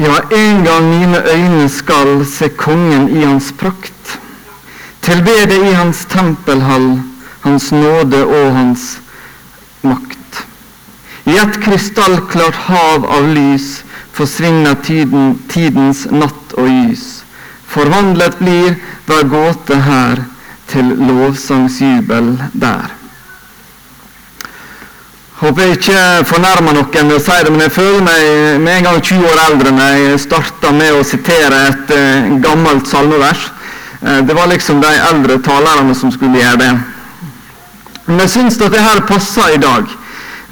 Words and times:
Ja, 0.00 0.16
en 0.30 0.64
gang 0.64 0.86
mine 0.88 1.18
øyne 1.32 1.68
skal 1.68 2.26
se 2.26 2.48
kongen 2.48 3.08
i 3.16 3.24
hans 3.24 3.54
prakt. 3.58 4.20
Tilbede 5.02 5.58
i 5.70 5.72
hans 5.72 6.04
tempelhall, 6.08 7.02
hans 7.40 7.72
nåde 7.72 8.26
og 8.26 8.54
hans 8.56 9.00
makt. 9.82 10.46
I 11.26 11.36
et 11.36 11.58
krystallklart 11.60 12.56
hav 12.70 13.04
av 13.04 13.28
lys 13.34 13.82
forsvinner 14.16 14.78
tiden, 14.84 15.34
tidens 15.52 16.06
natt 16.10 16.56
og 16.56 16.70
lys. 16.70 17.04
Forvandlet 17.68 18.40
blir 18.40 18.80
hver 19.04 19.28
gåte 19.28 19.82
her 19.84 20.24
til 20.72 20.96
lovsangsjubel 21.10 22.38
der. 22.56 22.99
Håper 25.40 25.62
jeg 25.62 25.76
ikke 25.78 26.00
fornærmer 26.28 26.74
noen 26.76 27.06
med 27.08 27.14
å 27.16 27.20
si 27.24 27.32
det, 27.32 27.48
men 27.48 27.62
jeg 27.64 27.72
føler 27.72 28.02
meg 28.04 28.24
med 28.60 28.74
en 28.74 28.86
gang 28.90 28.98
20 29.00 29.22
år 29.24 29.38
eldre 29.46 29.70
når 29.72 29.94
jeg 29.96 30.18
starta 30.26 30.72
med 30.76 30.92
å 30.92 31.06
sitere 31.08 31.60
et 31.70 31.92
uh, 31.96 32.26
gammelt 32.44 32.90
salmevers. 32.90 33.46
Uh, 34.02 34.18
det 34.28 34.36
var 34.36 34.50
liksom 34.50 34.82
de 34.84 34.90
eldre 35.08 35.38
talerne 35.40 35.94
som 35.96 36.12
skulle 36.12 36.42
gjøre 36.42 36.60
det. 36.60 36.74
Men 38.10 38.20
jeg 38.26 38.32
syns 38.34 38.60
at 38.60 38.74
det 38.74 38.84
her 38.84 39.00
passer 39.08 39.54
i 39.54 39.62
dag. 39.62 39.88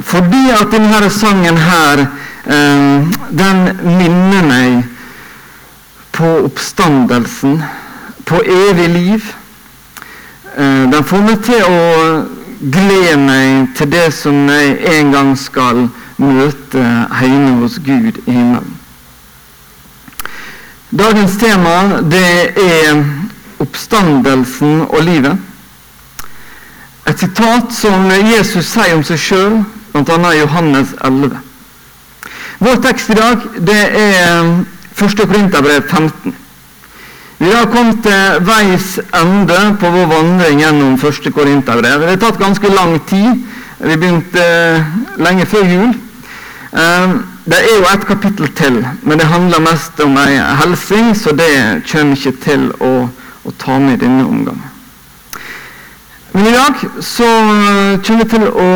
Fordi 0.08 0.40
at 0.56 0.72
denne 0.72 1.12
sangen 1.12 1.60
her, 1.66 2.06
uh, 2.48 3.12
den 3.42 3.62
minner 3.84 4.48
meg 4.48 4.80
på 6.16 6.32
oppstandelsen, 6.46 7.60
på 8.24 8.40
evig 8.40 8.88
liv. 8.96 9.28
Den 10.58 11.04
får 11.06 11.20
meg 11.22 11.44
til 11.46 11.60
å 11.62 12.37
glede 12.60 13.16
meg 13.22 13.68
til 13.76 13.90
det 13.92 14.08
som 14.14 14.48
jeg 14.50 14.78
en 14.98 15.12
gang 15.12 15.32
skal 15.38 15.86
møte 16.18 16.82
hjemme 17.20 17.60
hos 17.60 17.78
Gud 17.84 18.18
i 18.26 18.32
himmelen. 18.32 18.74
Dagens 20.90 21.36
tema 21.36 22.00
det 22.10 22.56
er 22.56 23.02
oppstandelsen 23.60 24.80
og 24.88 25.02
livet. 25.04 25.36
Et 27.08 27.18
sitat 27.18 27.72
som 27.72 28.10
Jesus 28.10 28.72
sier 28.72 28.96
om 28.96 29.04
seg 29.04 29.20
sjøl, 29.20 29.60
bl.a. 29.92 30.18
i 30.32 30.40
Johannes 30.40 30.94
11. 31.04 31.38
Vår 32.58 32.82
tekst 32.82 33.12
i 33.12 33.16
dag 33.18 33.46
det 33.68 33.80
er 34.00 34.50
1. 34.98 35.16
Korinterbrev 35.20 35.82
15. 35.86 36.34
Vi 37.38 37.50
har 37.52 37.68
kommet 37.70 38.00
til 38.02 38.40
veis 38.42 38.96
ende 39.14 39.58
på 39.78 39.90
vår 39.94 40.08
vandring 40.10 40.58
gjennom 40.58 40.96
første 40.98 41.30
Korinterbrev. 41.30 42.02
Det 42.02 42.16
har 42.16 42.18
tatt 42.24 42.40
ganske 42.40 42.70
lang 42.72 42.96
tid. 43.06 43.44
Vi 43.78 43.94
begynte 43.94 44.42
eh, 44.42 44.88
lenge 45.22 45.46
før 45.46 45.70
jul. 45.70 45.92
Eh, 46.74 47.14
det 47.46 47.60
er 47.62 47.78
jo 47.78 47.86
et 47.92 48.08
kapittel 48.10 48.50
til, 48.58 48.80
men 49.06 49.22
det 49.22 49.30
handler 49.30 49.62
mest 49.62 50.02
om 50.02 50.18
ei 50.18 50.34
helsing, 50.58 51.14
så 51.14 51.30
det 51.32 51.52
kommer 51.86 52.18
ikke 52.18 52.34
til 52.42 52.68
å, 52.82 52.92
å 53.46 53.54
ta 53.62 53.78
med 53.78 54.00
i 54.00 54.02
denne 54.02 54.26
omgang. 54.26 54.60
Men 56.34 56.50
i 56.50 56.58
dag 56.58 56.86
så 57.00 57.30
kommer 58.02 58.24
vi 58.26 58.30
til 58.34 58.48
å 58.50 58.68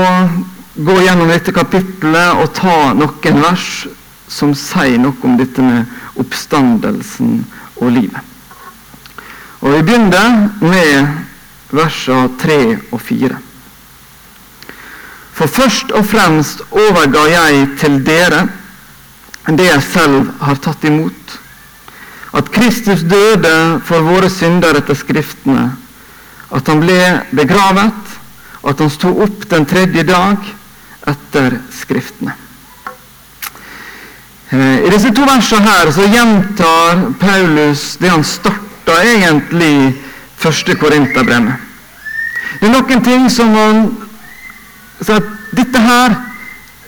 gå 0.86 1.00
gjennom 1.02 1.34
dette 1.34 1.52
kapittelet 1.52 2.38
og 2.38 2.54
ta 2.56 2.92
noen 2.94 3.42
vers 3.42 3.70
som 4.30 4.54
sier 4.54 5.02
noe 5.02 5.18
om 5.26 5.34
dette 5.36 5.66
med 5.66 6.20
oppstandelsen 6.22 7.40
og 7.82 7.90
livet. 7.90 8.31
Og 9.62 9.70
Vi 9.72 9.82
begynner 9.86 10.48
med 10.58 11.06
versene 11.70 12.32
3 12.38 12.78
og 12.90 13.00
4. 13.00 13.36
For 15.32 15.46
først 15.46 15.92
og 15.94 16.06
fremst 16.06 16.64
overga 16.70 17.22
jeg 17.30 17.68
til 17.78 18.00
dere 18.06 18.48
det 19.46 19.68
jeg 19.68 19.84
selv 19.86 20.32
har 20.42 20.58
tatt 20.62 20.82
imot. 20.86 21.36
At 22.34 22.50
Kristus 22.50 23.04
døde 23.06 23.80
for 23.86 24.02
våre 24.06 24.30
synder 24.30 24.80
etter 24.80 24.98
Skriftene. 24.98 25.68
At 26.52 26.66
han 26.68 26.82
ble 26.82 26.98
begravet, 27.30 28.18
og 28.62 28.70
at 28.74 28.82
han 28.82 28.92
sto 28.92 29.14
opp 29.24 29.46
den 29.50 29.66
tredje 29.66 30.04
dag 30.08 30.50
etter 31.10 31.58
Skriftene. 31.74 32.34
Eh, 34.50 34.82
I 34.86 34.90
disse 34.90 35.14
to 35.14 35.24
versene 35.26 35.70
her 35.70 35.94
så 35.94 36.10
gjentar 36.10 37.06
Paulus 37.22 37.94
det 38.02 38.10
han 38.10 38.26
starter 38.26 38.71
starta 38.82 39.02
egentlig 39.02 39.94
første 40.36 40.74
Korinterbrevet. 40.74 41.54
Det 42.60 42.68
er 42.68 42.72
noen 42.72 43.02
ting 43.04 43.28
som 43.30 43.52
man 43.54 43.82
sier 45.02 45.18
at 45.18 45.30
dette 45.56 45.78
her, 45.82 46.14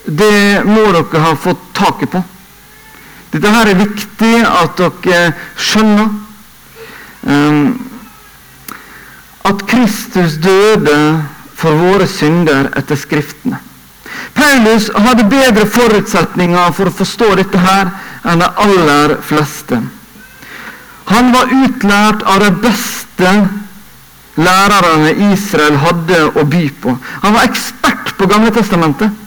det 0.06 0.64
må 0.66 0.84
dere 0.92 1.22
ha 1.22 1.34
fått 1.34 1.62
taket 1.74 2.10
på. 2.12 2.22
Dette 3.32 3.50
her 3.50 3.70
er 3.70 3.78
viktig 3.78 4.34
at 4.44 4.78
dere 4.78 5.32
skjønner. 5.56 6.10
Um, 7.24 7.90
at 9.44 9.64
Kristus 9.68 10.36
døde 10.40 10.98
for 11.56 11.76
våre 11.76 12.06
synder 12.08 12.70
etter 12.76 12.96
Skriftene. 13.00 13.58
Paulus 14.34 14.90
hadde 14.94 15.26
bedre 15.30 15.66
forutsetninger 15.66 16.72
for 16.76 16.90
å 16.90 16.94
forstå 16.94 17.34
dette 17.40 17.60
her 17.60 17.90
enn 18.28 18.42
de 18.42 18.48
aller 18.66 19.16
fleste. 19.24 19.80
Han 21.10 21.32
var 21.34 21.52
utlært 21.52 22.22
av 22.22 22.40
de 22.40 22.50
beste 22.64 23.34
lærerne 24.40 25.12
Israel 25.32 25.76
hadde 25.82 26.20
å 26.34 26.44
by 26.48 26.64
på. 26.82 26.94
Han 27.22 27.36
var 27.36 27.46
ekspert 27.48 28.14
på 28.18 28.28
Gamle 28.30 28.52
Testamentet. 28.54 29.20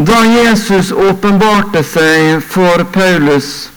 Da 0.00 0.22
Jesus 0.24 0.92
åpenbarte 0.96 1.82
seg 1.84 2.40
for 2.44 2.84
Paulus 2.92 3.68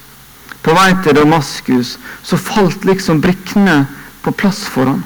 på 0.64 0.72
vei 0.72 0.90
til 1.04 1.18
Damaskus, 1.18 1.98
så 2.24 2.38
falt 2.40 2.86
liksom 2.88 3.20
brikkene 3.20 3.82
på 4.24 4.32
plass 4.32 4.62
for 4.64 4.88
ham. 4.88 5.02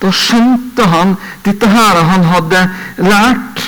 Da 0.00 0.10
skjønte 0.16 0.86
han 0.90 1.14
dette 1.44 1.68
her 1.70 2.00
han 2.08 2.24
hadde 2.32 2.62
lært. 3.04 3.66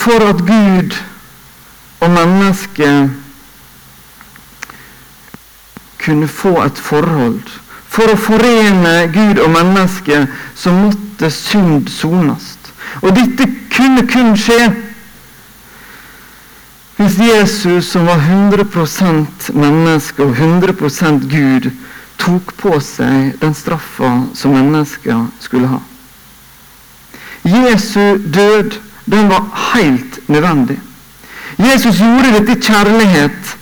For 0.00 0.26
at 0.32 0.42
Gud 0.48 0.96
og 2.06 2.14
mennesket 2.14 3.10
kunne 6.04 6.28
få 6.30 6.54
et 6.62 6.78
forhold. 6.78 7.42
For 7.90 8.12
å 8.12 8.18
forene 8.20 9.06
Gud 9.14 9.40
og 9.42 9.50
menneske 9.50 10.26
så 10.54 10.74
måtte 10.74 11.30
synd 11.34 11.90
sones. 11.90 12.52
Og 13.02 13.10
dette 13.16 13.48
kunne 13.72 14.06
kun 14.08 14.36
skje 14.38 14.60
hvis 16.96 17.18
Jesus, 17.20 17.90
som 17.92 18.06
var 18.08 18.22
100% 18.24 19.50
menneske 19.52 20.24
og 20.24 20.38
100% 20.40 21.26
Gud, 21.28 21.68
tok 22.16 22.54
på 22.56 22.78
seg 22.80 23.34
den 23.42 23.52
straffa 23.54 24.12
som 24.32 24.54
mennesker 24.56 25.26
skulle 25.44 25.68
ha. 25.74 25.82
Jesu 27.44 28.16
død 28.24 28.78
den 29.04 29.28
var 29.28 29.44
helt 29.74 30.22
nødvendig. 30.32 30.78
Jesus 31.56 32.00
gjorde 32.00 32.32
dette 32.34 32.52
i 32.52 32.60
kjærlighet. 32.60 33.56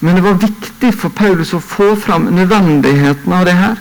Men 0.00 0.16
det 0.16 0.24
var 0.24 0.40
viktig 0.40 0.92
for 0.96 1.12
Paulus 1.12 1.52
å 1.56 1.60
få 1.60 1.92
fram 2.00 2.30
nødvendigheten 2.32 3.32
av 3.36 3.44
det 3.48 3.56
her. 3.56 3.76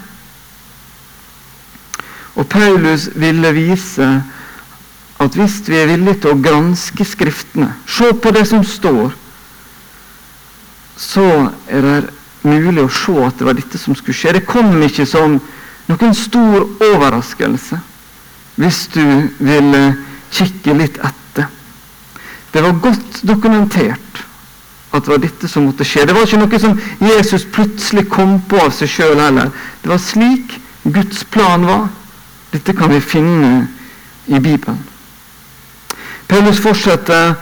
Og 2.39 2.47
Paulus 2.47 3.09
ville 3.19 3.51
vise 3.56 4.09
at 5.19 5.35
hvis 5.35 5.62
vi 5.68 5.75
er 5.75 5.89
villige 5.91 6.22
til 6.23 6.34
å 6.34 6.39
granske 6.44 7.07
Skriftene, 7.07 7.73
se 7.88 8.13
på 8.16 8.31
det 8.35 8.45
som 8.47 8.63
står, 8.63 9.12
så 11.00 11.25
er 11.68 11.88
det 11.88 11.97
mulig 12.47 12.84
å 12.84 12.91
se 12.91 13.16
at 13.25 13.39
det 13.39 13.47
var 13.47 13.57
dette 13.59 13.79
som 13.79 13.95
skulle 13.95 14.16
skje. 14.16 14.38
Det 14.39 14.47
kom 14.47 14.72
ikke 14.84 15.07
som 15.07 15.39
noen 15.89 16.16
stor 16.16 16.68
overraskelse 16.91 17.79
hvis 18.59 18.81
du 18.91 19.03
ville 19.39 19.84
kikke 20.35 20.75
litt 20.75 21.00
etter 21.00 21.19
det 22.51 22.63
var 22.66 22.81
godt 22.81 23.22
dokumentert 23.28 24.25
at 24.92 25.06
det 25.06 25.12
var 25.12 25.22
dette 25.22 25.48
som 25.48 25.68
måtte 25.69 25.86
skje. 25.86 26.06
Det 26.07 26.16
var 26.18 26.25
ikke 26.25 26.40
noe 26.42 26.60
som 26.62 26.80
Jesus 27.04 27.46
plutselig 27.54 28.07
kom 28.10 28.40
på 28.50 28.57
av 28.63 28.72
seg 28.74 28.90
sjøl 28.90 29.19
heller. 29.22 29.51
Det 29.84 29.92
var 29.92 30.01
slik 30.01 30.56
Guds 30.84 31.24
plan 31.30 31.66
var. 31.68 31.88
Dette 32.50 32.74
kan 32.74 32.90
vi 32.90 33.01
finne 33.04 33.68
i 34.25 34.40
Bibelen. 34.40 34.80
Paulus 36.30 36.62
fortsetter 36.62 37.36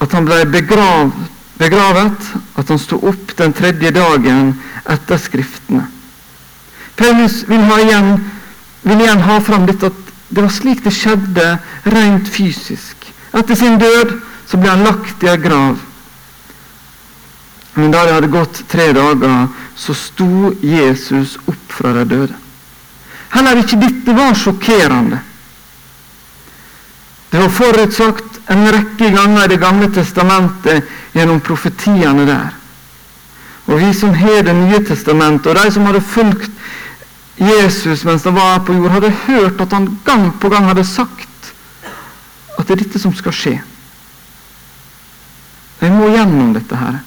at 0.00 0.12
han 0.16 0.28
ble 0.28 0.44
begravet, 0.48 2.28
at 2.56 2.68
han 2.68 2.80
sto 2.80 3.00
opp 3.08 3.34
den 3.36 3.52
tredje 3.56 3.92
dagen 3.96 4.54
etter 4.88 5.20
Skriftene. 5.20 5.86
Paulus 7.00 7.42
vil, 7.48 7.64
igjen, 7.80 8.14
vil 8.84 9.00
igjen 9.00 9.24
ha 9.24 9.40
fram 9.44 9.64
dette 9.68 9.88
at 9.88 10.08
det 10.30 10.44
var 10.44 10.52
slik 10.52 10.84
det 10.84 10.92
skjedde 10.94 11.46
rent 11.92 12.28
fysisk. 12.28 13.08
Etter 13.36 13.56
sin 13.56 13.80
død 13.80 14.18
så 14.50 14.58
ble 14.58 14.70
han 14.72 14.82
lagt 14.82 15.22
i 15.22 15.30
ei 15.30 15.38
grav. 15.38 15.78
Men 17.74 17.92
da 17.94 18.04
det 18.04 18.16
hadde 18.16 18.32
gått 18.32 18.64
tre 18.68 18.90
dager, 18.92 19.46
så 19.78 19.94
sto 19.94 20.50
Jesus 20.60 21.36
opp 21.46 21.70
fra 21.72 21.92
de 22.00 22.04
døde. 22.10 22.38
Heller 23.30 23.60
ikke 23.62 23.78
dette 23.78 24.14
var 24.16 24.34
sjokkerende. 24.34 25.20
Det 27.30 27.38
var 27.38 27.54
forutsagt 27.54 28.40
en 28.50 28.66
rekke 28.74 29.12
ganger 29.14 29.44
i 29.44 29.52
Det 29.52 29.60
gamle 29.62 29.86
testamentet 29.94 30.88
gjennom 31.14 31.38
profetiene 31.40 32.26
der. 32.26 32.50
Og 33.70 33.78
vi 33.78 33.94
som 33.94 34.14
har 34.14 34.42
Det 34.42 34.54
nye 34.54 34.82
testamentet, 34.82 35.46
og 35.46 35.62
de 35.62 35.70
som 35.70 35.86
hadde 35.86 36.00
fulgt 36.00 36.50
Jesus 37.38 38.04
mens 38.04 38.24
han 38.24 38.34
var 38.34 38.58
på 38.66 38.74
jord, 38.74 38.90
hadde 38.90 39.14
hørt 39.26 39.60
at 39.60 39.72
han 39.72 40.00
gang 40.04 40.32
på 40.40 40.48
gang 40.48 40.66
hadde 40.66 40.84
sagt 40.84 41.52
at 42.58 42.66
det 42.66 42.74
er 42.74 42.82
dette 42.82 42.98
som 42.98 43.14
skal 43.14 43.32
skje. 43.32 43.60
Jeg 45.80 45.92
må 45.96 46.10
gjennom 46.12 46.52
dette 46.54 46.76
her. 46.76 46.98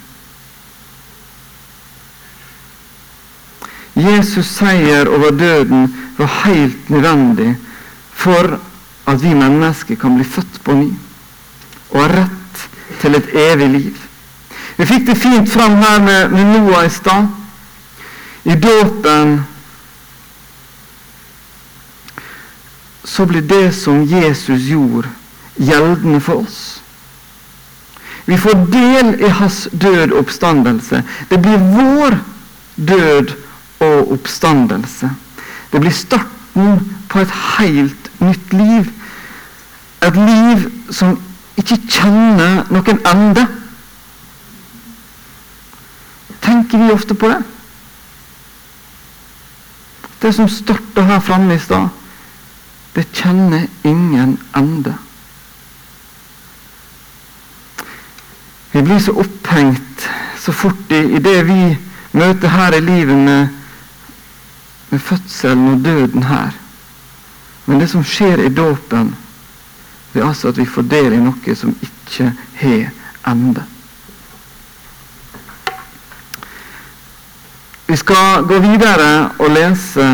Jesus' 3.94 4.50
seier 4.50 5.08
over 5.08 5.32
døden 5.38 5.92
var 6.18 6.32
helt 6.44 6.90
nødvendig 6.90 7.54
for 8.14 8.58
at 9.06 9.22
vi 9.22 9.34
mennesker 9.38 9.96
kan 9.96 10.16
bli 10.18 10.26
født 10.26 10.60
på 10.64 10.74
ny 10.74 10.90
og 11.92 12.02
ha 12.02 12.08
rett 12.10 12.64
til 13.02 13.16
et 13.16 13.30
evig 13.38 13.70
liv. 13.70 13.98
Vi 14.78 14.86
fikk 14.90 15.06
det 15.08 15.18
fint 15.22 15.50
fram 15.50 15.78
her 15.78 16.00
med, 16.02 16.30
med 16.34 16.46
Noah 16.56 16.88
i 16.88 16.90
stad. 16.90 17.28
I 18.44 18.56
dåpen 18.58 19.44
så 23.06 23.26
blir 23.26 23.42
det 23.46 23.76
som 23.78 24.02
Jesus 24.04 24.66
gjorde, 24.66 25.12
gjeldende 25.60 26.22
for 26.24 26.42
oss. 26.48 26.83
Vi 28.26 28.38
får 28.38 28.66
del 28.72 29.16
i 29.22 29.30
hans 29.30 29.68
død 29.72 30.12
og 30.12 30.20
oppstandelse. 30.24 31.04
Det 31.30 31.42
blir 31.42 31.58
vår 31.58 32.18
død 32.76 33.34
og 33.84 34.12
oppstandelse. 34.16 35.10
Det 35.72 35.82
blir 35.82 35.92
starten 35.92 36.80
på 37.10 37.20
et 37.20 37.34
helt 37.58 38.12
nytt 38.22 38.54
liv. 38.54 38.92
Et 40.04 40.16
liv 40.16 40.70
som 40.92 41.18
ikke 41.60 41.78
kjenner 41.90 42.64
noen 42.72 43.02
ende. 43.12 43.44
Tenker 46.44 46.80
vi 46.80 46.94
ofte 46.94 47.16
på 47.16 47.32
det? 47.32 47.42
Det 50.24 50.32
som 50.36 50.48
starta 50.48 51.04
her 51.04 51.20
framme 51.20 51.58
i 51.58 51.60
stad, 51.60 51.90
det 52.96 53.10
kjenner 53.12 53.68
ingen 53.84 54.38
ende. 54.56 54.96
Vi 58.74 58.82
blir 58.82 59.00
så 59.00 59.14
opphengt 59.22 60.10
så 60.40 60.54
fort 60.54 60.92
i, 60.92 60.96
i 60.96 61.20
det 61.22 61.44
vi 61.46 61.78
møter 62.12 62.50
her 62.50 62.74
i 62.74 62.80
livet 62.82 63.18
med, 63.18 63.48
med 64.90 65.00
fødselen 65.00 65.68
og 65.76 65.84
døden 65.86 66.24
her. 66.24 66.56
Men 67.66 67.80
det 67.80 67.90
som 67.92 68.04
skjer 68.04 68.42
i 68.44 68.50
dåpen, 68.50 69.14
det 70.14 70.22
er 70.22 70.28
altså 70.28 70.50
at 70.50 70.58
vi 70.58 70.66
får 70.66 70.90
del 70.90 71.14
i 71.14 71.22
noe 71.22 71.56
som 71.56 71.76
ikke 71.86 72.32
har 72.60 72.90
ende. 73.30 73.64
Vi 77.88 77.98
skal 78.02 78.48
gå 78.50 78.58
videre 78.64 79.10
og 79.38 79.54
lese 79.54 80.08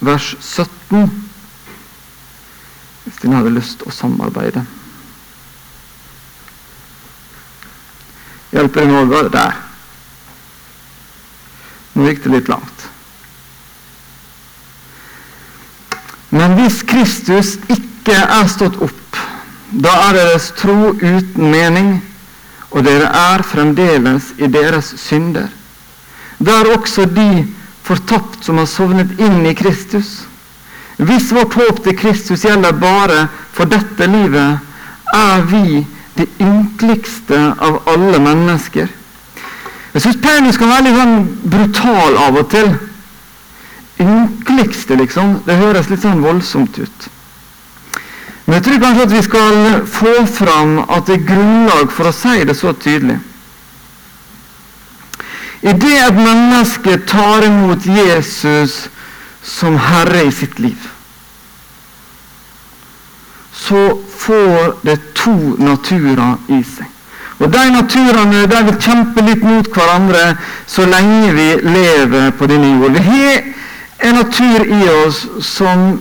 vers 0.00 0.30
17, 0.40 1.04
hvis 3.04 3.20
dere 3.20 3.36
hadde 3.36 3.54
lyst 3.58 3.78
til 3.82 3.92
å 3.92 3.94
samarbeide. 3.94 4.64
Hjelper 8.54 8.84
det 8.84 8.90
nå? 8.90 9.04
Var 9.10 9.28
det 9.28 9.34
der? 9.34 9.56
Nå 11.94 12.08
gikk 12.08 12.22
det 12.24 12.34
litt 12.36 12.50
langt. 12.50 12.84
Men 16.34 16.56
hvis 16.58 16.80
Kristus 16.86 17.54
ikke 17.70 18.16
er 18.18 18.48
stått 18.50 18.78
opp, 18.82 19.18
da 19.70 19.92
er 20.08 20.18
deres 20.18 20.48
tro 20.58 20.94
uten 20.94 21.50
mening, 21.50 21.96
og 22.74 22.86
dere 22.86 23.10
er 23.10 23.42
fremdeles 23.46 24.32
i 24.42 24.48
deres 24.50 24.92
synder. 24.98 25.50
Da 26.42 26.60
er 26.60 26.72
også 26.74 27.06
de 27.06 27.44
fortapt 27.86 28.42
som 28.46 28.58
har 28.58 28.70
sovnet 28.70 29.14
inn 29.22 29.44
i 29.46 29.54
Kristus. 29.54 30.24
Hvis 30.98 31.30
vårt 31.34 31.54
håp 31.58 31.82
til 31.84 31.96
Kristus 31.98 32.44
gjelder 32.46 32.74
bare 32.78 33.26
for 33.54 33.70
dette 33.70 34.06
livet, 34.10 34.58
er 35.14 35.46
vi 35.50 35.84
det 36.14 36.28
ynkeligste 36.40 37.38
av 37.58 37.82
alle 37.90 38.20
mennesker. 38.22 38.90
Jeg 39.94 40.02
syns 40.02 40.20
Paulus 40.22 40.58
kan 40.58 40.70
være 40.72 40.86
litt 40.88 40.98
sånn 40.98 41.18
brutal 41.54 42.16
av 42.18 42.38
og 42.40 42.48
til. 42.50 42.70
Ynkeligste, 44.02 44.96
liksom. 44.98 45.36
Det 45.46 45.58
høres 45.60 45.90
litt 45.90 46.02
sånn 46.02 46.22
voldsomt 46.24 46.78
ut. 46.82 47.10
Men 48.44 48.58
jeg 48.58 48.64
tror 48.66 48.80
kanskje 48.82 49.04
at 49.06 49.14
vi 49.14 49.22
skal 49.24 49.60
få 49.88 50.14
fram 50.28 50.74
at 50.84 51.06
det 51.08 51.20
er 51.20 51.28
grunnlag 51.30 51.94
for 51.94 52.10
å 52.10 52.16
si 52.16 52.42
det 52.44 52.56
så 52.58 52.74
tydelig. 52.76 53.20
Idet 55.64 55.94
et 55.96 56.18
menneske 56.18 56.98
tar 57.08 57.46
imot 57.46 57.86
Jesus 57.88 58.82
som 59.44 59.78
herre 59.80 60.26
i 60.28 60.32
sitt 60.32 60.58
liv, 60.60 60.76
så 63.64 63.98
får 64.18 64.74
det 64.82 64.98
to 65.14 65.34
naturer 65.58 66.36
i 66.48 66.60
seg. 66.62 66.90
Og 67.38 67.50
De 67.52 67.62
naturene 67.72 68.44
de 68.46 68.60
vil 68.68 68.76
kjempe 68.80 69.22
litt 69.26 69.42
mot 69.42 69.68
hverandre 69.74 70.36
så 70.70 70.84
lenge 70.86 71.32
vi 71.34 71.48
lever 71.66 72.30
på 72.38 72.46
denne 72.50 72.74
jord. 72.76 72.94
Vi 72.94 73.02
har 73.08 73.40
en 74.08 74.20
natur 74.20 74.66
i 74.68 74.82
oss 74.92 75.24
som 75.42 75.98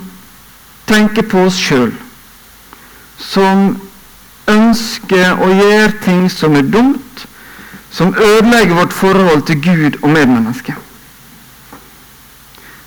tenker 0.86 1.25
på 1.25 1.48
oss 1.48 1.57
sjøl. 1.57 1.92
Som 3.18 3.74
ønsker 4.51 5.39
å 5.42 5.50
gjøre 5.50 5.92
ting 6.04 6.27
som 6.31 6.57
er 6.60 6.68
dumt, 6.68 7.25
som 7.94 8.13
ødelegger 8.13 8.75
vårt 8.75 8.94
forhold 8.94 9.45
til 9.48 9.62
Gud 9.63 10.01
og 10.01 10.10
medmennesket. 10.10 10.75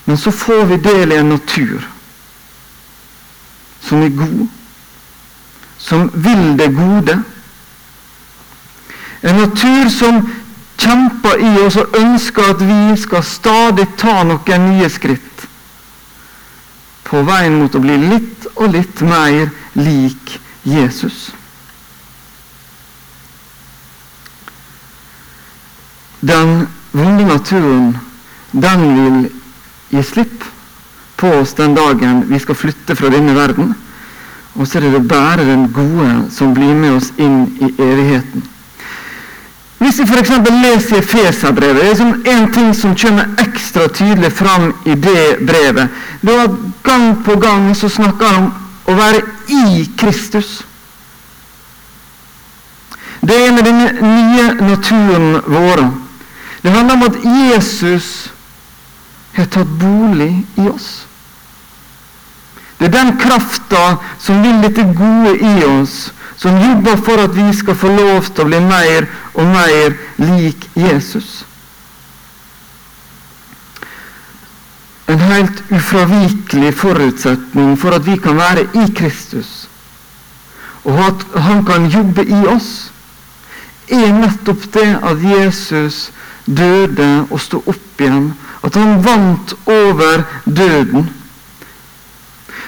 Men 0.07 0.19
så 0.21 0.31
får 0.31 0.69
vi 0.71 0.83
del 0.85 1.13
i 1.13 1.19
en 1.19 1.33
natur 1.35 1.83
som 3.87 4.03
er 4.03 4.15
god, 4.19 4.47
som 5.87 6.11
vil 6.15 6.57
det 6.59 6.73
gode. 6.75 7.21
En 9.23 9.39
natur 9.39 9.91
som 9.91 10.21
kjemper 10.77 11.41
i 11.41 11.53
oss 11.63 11.79
og 11.81 11.95
ønsker 11.99 12.51
at 12.53 12.63
vi 12.67 12.97
skal 13.01 13.25
stadig 13.27 13.87
ta 13.99 14.21
noen 14.27 14.69
nye 14.71 14.91
skritt 14.93 15.47
på 17.07 17.23
veien 17.27 17.61
mot 17.61 17.75
å 17.75 17.83
bli 17.83 17.97
litt 18.03 18.49
og 18.57 18.75
litt 18.75 19.03
mer 19.07 19.51
lik 19.79 20.37
Jesus. 20.67 21.31
Den 26.27 26.67
vonde 26.91 27.29
naturen, 27.29 27.93
den 28.51 28.87
vil 28.99 29.19
gi 29.95 30.03
slipp 30.03 30.47
på 31.17 31.31
oss 31.41 31.55
den 31.55 31.77
dagen 31.77 32.25
vi 32.27 32.41
skal 32.43 32.59
flytte 32.59 32.97
fra 32.99 33.13
denne 33.13 33.37
verden. 33.37 33.77
Og 34.57 34.67
så 34.67 34.79
er 34.79 34.91
det 34.91 35.09
bare 35.09 35.45
den 35.45 35.69
gode 35.73 36.27
som 36.33 36.55
blir 36.55 36.75
med 36.75 36.97
oss 36.97 37.11
inn 37.21 37.45
i 37.61 37.73
evigheten. 37.79 38.45
Hvis 39.79 39.99
vi 39.99 40.05
f.eks. 40.09 40.31
leser 40.63 41.03
Feserbrevet, 41.05 41.77
det 41.77 41.85
er 41.85 41.89
liksom 41.89 42.15
en 42.27 42.53
ting 42.53 42.71
som 42.75 42.95
kommer 42.97 43.29
ekstra 43.45 43.89
tydelig 43.93 44.33
fram 44.33 44.71
i 44.87 44.95
det 44.95 45.37
brevet. 45.47 45.89
Det 46.23 46.39
var 46.39 46.57
Gang 46.87 47.25
på 47.25 47.37
gang 47.37 47.75
så 47.77 47.89
snakker 47.89 48.27
han 48.27 48.45
om 48.47 48.53
å 48.87 48.95
være 48.97 49.21
i 49.51 49.85
Kristus. 49.99 50.63
Det 53.21 53.37
er 53.37 53.53
med 53.53 53.67
den 53.67 53.81
nye 54.01 54.45
naturen 54.61 55.41
vår. 55.47 55.83
Det 56.63 56.71
handler 56.73 56.95
om 56.95 57.03
at 57.03 57.19
Jesus 57.25 58.31
har 59.35 59.49
tatt 59.51 59.73
bolig 59.81 60.31
i 60.57 60.69
oss. 60.71 61.07
Det 62.79 62.87
er 62.87 62.93
den 62.93 63.17
krafta 63.19 63.97
som 64.21 64.43
vil 64.45 64.61
dette 64.65 64.85
gode 64.97 65.37
i 65.41 65.65
oss, 65.65 66.13
som 66.37 66.59
jobber 66.61 66.97
for 67.05 67.23
at 67.23 67.37
vi 67.37 67.47
skal 67.57 67.79
få 67.79 67.93
lov 67.97 68.29
til 68.29 68.45
å 68.45 68.49
bli 68.51 68.61
mer 68.61 69.07
og 69.35 69.47
mer 69.49 69.97
lik 70.21 70.67
Jesus. 70.77 71.45
En 75.09 75.23
helt 75.23 75.63
ufravikelig 75.71 76.75
forutsetning 76.77 77.77
for 77.81 77.97
at 77.97 78.05
vi 78.05 78.19
kan 78.21 78.37
være 78.37 78.67
i 78.75 78.91
Kristus, 78.93 79.69
og 80.85 81.01
at 81.01 81.25
Han 81.47 81.65
kan 81.65 81.89
jobbe 81.91 82.25
i 82.27 82.47
oss, 82.47 82.91
er 83.89 84.13
nettopp 84.13 84.67
det 84.75 84.89
at 85.03 85.23
Jesus 85.23 86.11
døde 86.47 87.27
og 87.31 87.41
sto 87.41 87.63
opp 87.67 88.01
igjen. 88.01 88.33
At 88.65 88.75
han 88.75 88.99
vant 89.05 89.55
over 89.67 90.25
døden. 90.45 91.11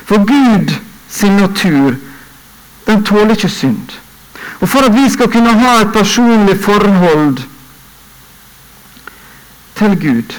For 0.09 0.25
Gud 0.25 0.73
sin 1.09 1.37
natur, 1.37 1.95
den 2.87 3.05
tåler 3.05 3.37
ikke 3.37 3.49
synd. 3.49 3.99
Og 4.61 4.69
for 4.69 4.87
at 4.87 4.95
vi 4.95 5.05
skal 5.13 5.29
kunne 5.29 5.53
ha 5.53 5.81
et 5.83 5.93
personlig 5.93 6.57
forhold 6.61 7.39
til 9.77 10.01
Gud, 10.01 10.39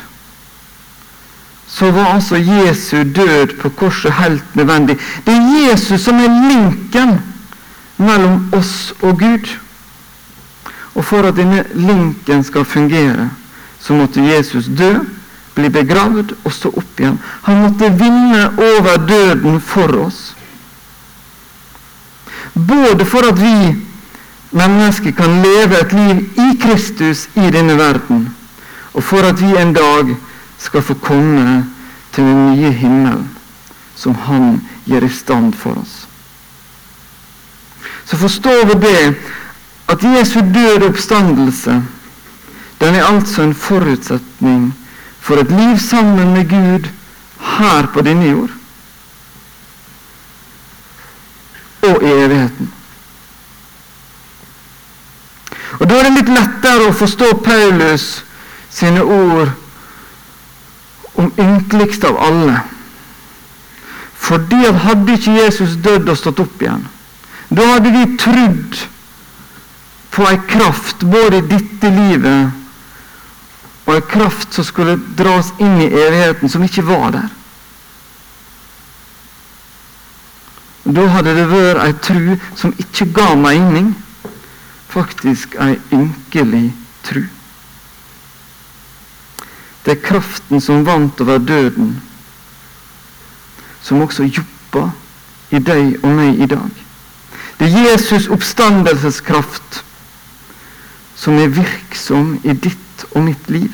så 1.68 1.92
var 1.92 2.06
altså 2.06 2.36
Jesu 2.36 2.98
død 3.16 3.60
på 3.62 3.70
korset 3.70 4.14
helt 4.14 4.56
nødvendig. 4.56 4.98
Det 5.26 5.36
er 5.36 5.70
Jesus 5.70 6.02
som 6.02 6.16
er 6.16 6.50
linken 6.50 7.22
mellom 7.98 8.50
oss 8.54 8.94
og 9.02 9.20
Gud. 9.20 9.54
Og 10.96 11.06
for 11.06 11.22
at 11.30 11.36
denne 11.38 11.64
linken 11.74 12.44
skal 12.44 12.66
fungere, 12.66 13.30
så 13.80 13.94
måtte 13.94 14.22
Jesus 14.22 14.66
dø, 14.78 14.96
bli 15.60 15.70
begravd 15.74 16.34
og 16.44 16.54
stå 16.54 16.72
opp 16.80 17.00
igjen. 17.00 17.20
Han 17.46 17.64
måtte 17.64 17.92
vinne 18.00 18.46
over 18.58 18.98
døden 19.08 19.60
for 19.62 19.96
oss. 20.06 20.20
Både 22.54 23.06
for 23.06 23.28
at 23.30 23.40
vi 23.40 23.76
mennesker 24.52 25.14
kan 25.16 25.42
leve 25.44 25.80
et 25.80 25.94
liv 25.94 26.22
i 26.42 26.50
Kristus 26.62 27.28
i 27.38 27.52
denne 27.54 27.78
verden, 27.78 28.30
og 28.94 29.04
for 29.04 29.28
at 29.28 29.42
vi 29.42 29.52
en 29.58 29.74
dag 29.76 30.16
skal 30.60 30.84
få 30.84 30.98
komme 31.04 31.66
til 32.12 32.26
den 32.26 32.46
nye 32.52 32.72
himmelen 32.72 33.28
som 34.00 34.16
Han 34.16 34.62
gjør 34.88 35.04
i 35.06 35.12
stand 35.12 35.54
for 35.54 35.76
oss. 35.76 36.08
Så 38.06 38.18
forstår 38.18 38.66
vi 38.66 38.80
det 38.88 39.16
at 39.92 40.04
Jesu 40.04 40.40
døde 40.40 40.88
oppstandelse 40.88 41.82
den 42.80 42.96
er 42.96 43.04
altså 43.04 43.44
en 43.44 43.54
forutsetning 43.54 44.70
for 45.30 45.38
et 45.38 45.52
liv 45.52 45.78
sammen 45.78 46.34
med 46.34 46.50
Gud 46.50 46.90
her 47.40 47.88
på 47.94 48.02
denne 48.02 48.26
jord 48.26 48.50
og 51.86 52.04
i 52.04 52.10
evigheten. 52.12 52.72
Og 55.80 55.90
Da 55.90 56.00
er 56.00 56.08
det 56.08 56.16
litt 56.16 56.32
lettere 56.34 56.90
å 56.90 56.96
forstå 56.98 57.30
Paulus 57.46 58.08
sine 58.74 59.06
ord 59.06 59.54
om 61.14 61.30
ynkeligst 61.38 62.04
av 62.10 62.18
alle. 62.26 62.58
Fordi 64.18 64.66
at 64.66 64.82
hadde 64.88 65.14
ikke 65.14 65.38
Jesus 65.44 65.78
dødd 65.78 66.10
og 66.10 66.18
stått 66.18 66.42
opp 66.42 66.62
igjen, 66.62 66.88
da 67.54 67.70
hadde 67.76 67.94
vi 67.94 68.18
trodd 68.18 68.82
på 70.10 70.26
ei 70.26 70.42
kraft 70.50 71.06
både 71.06 71.44
i 71.44 71.48
dette 71.54 71.94
livet 71.94 72.59
og 73.90 73.96
en 73.96 74.02
kraft 74.02 74.54
som 74.54 74.64
skulle 74.64 75.00
dra 75.18 75.40
oss 75.40 75.50
inn 75.58 75.80
i 75.82 75.88
evigheten, 75.90 76.50
som 76.50 76.64
ikke 76.64 76.86
var 76.86 77.10
der. 77.16 77.30
Da 80.90 81.06
hadde 81.10 81.34
det 81.34 81.48
vært 81.50 81.82
ei 81.82 81.96
tru 81.98 82.36
som 82.58 82.74
ikke 82.78 83.08
ga 83.18 83.32
mening, 83.38 83.96
faktisk 84.94 85.58
ei 85.62 85.80
ynkelig 85.94 86.68
tru. 87.08 87.24
Det 89.86 89.96
er 89.96 90.04
kraften 90.06 90.62
som 90.62 90.86
vant 90.86 91.22
over 91.26 91.42
døden, 91.42 91.96
som 93.82 94.06
også 94.06 94.28
jobber 94.30 94.92
i 95.50 95.62
deg 95.66 95.98
og 96.04 96.14
meg 96.14 96.42
i 96.42 96.50
dag. 96.50 96.86
Det 97.58 97.72
er 97.72 97.90
Jesus' 97.90 98.30
oppstandelseskraft 98.32 99.82
som 101.18 101.42
er 101.42 101.50
virksom 101.58 102.38
i 102.44 102.54
ditt 102.54 102.86
og 103.12 103.24
mitt 103.26 103.50
liv 103.50 103.74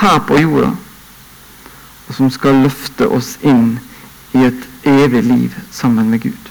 her 0.00 0.18
på 0.28 0.38
jorda, 0.40 0.70
og 2.08 2.14
som 2.14 2.30
skal 2.32 2.62
løfte 2.64 3.08
oss 3.08 3.36
inn 3.42 3.78
i 4.34 4.46
et 4.46 4.86
evig 4.86 5.22
liv 5.26 5.58
sammen 5.74 6.10
med 6.10 6.22
Gud. 6.22 6.50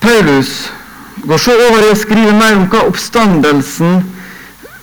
Paulus 0.00 0.72
går 1.26 1.38
så 1.42 1.56
over 1.68 1.82
i 1.82 1.90
å 1.92 1.98
skrive 1.98 2.32
mer 2.36 2.56
om 2.56 2.68
hva 2.70 2.84
oppstandelsen 2.88 3.98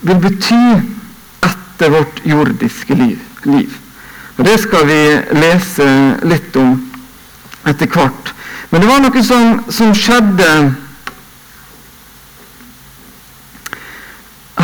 vil 0.06 0.20
bety 0.22 0.60
etter 1.46 1.90
vårt 1.94 2.20
jordiske 2.24 2.94
liv. 2.94 3.72
Og 4.36 4.44
Det 4.44 4.58
skal 4.60 4.86
vi 4.86 5.00
lese 5.40 5.88
litt 6.28 6.56
om 6.60 6.76
etter 7.66 7.88
hvert. 7.90 8.35
Men 8.70 8.82
det 8.82 8.88
var 8.90 9.00
noe 9.04 9.22
som, 9.22 9.60
som 9.70 9.94
skjedde 9.94 10.50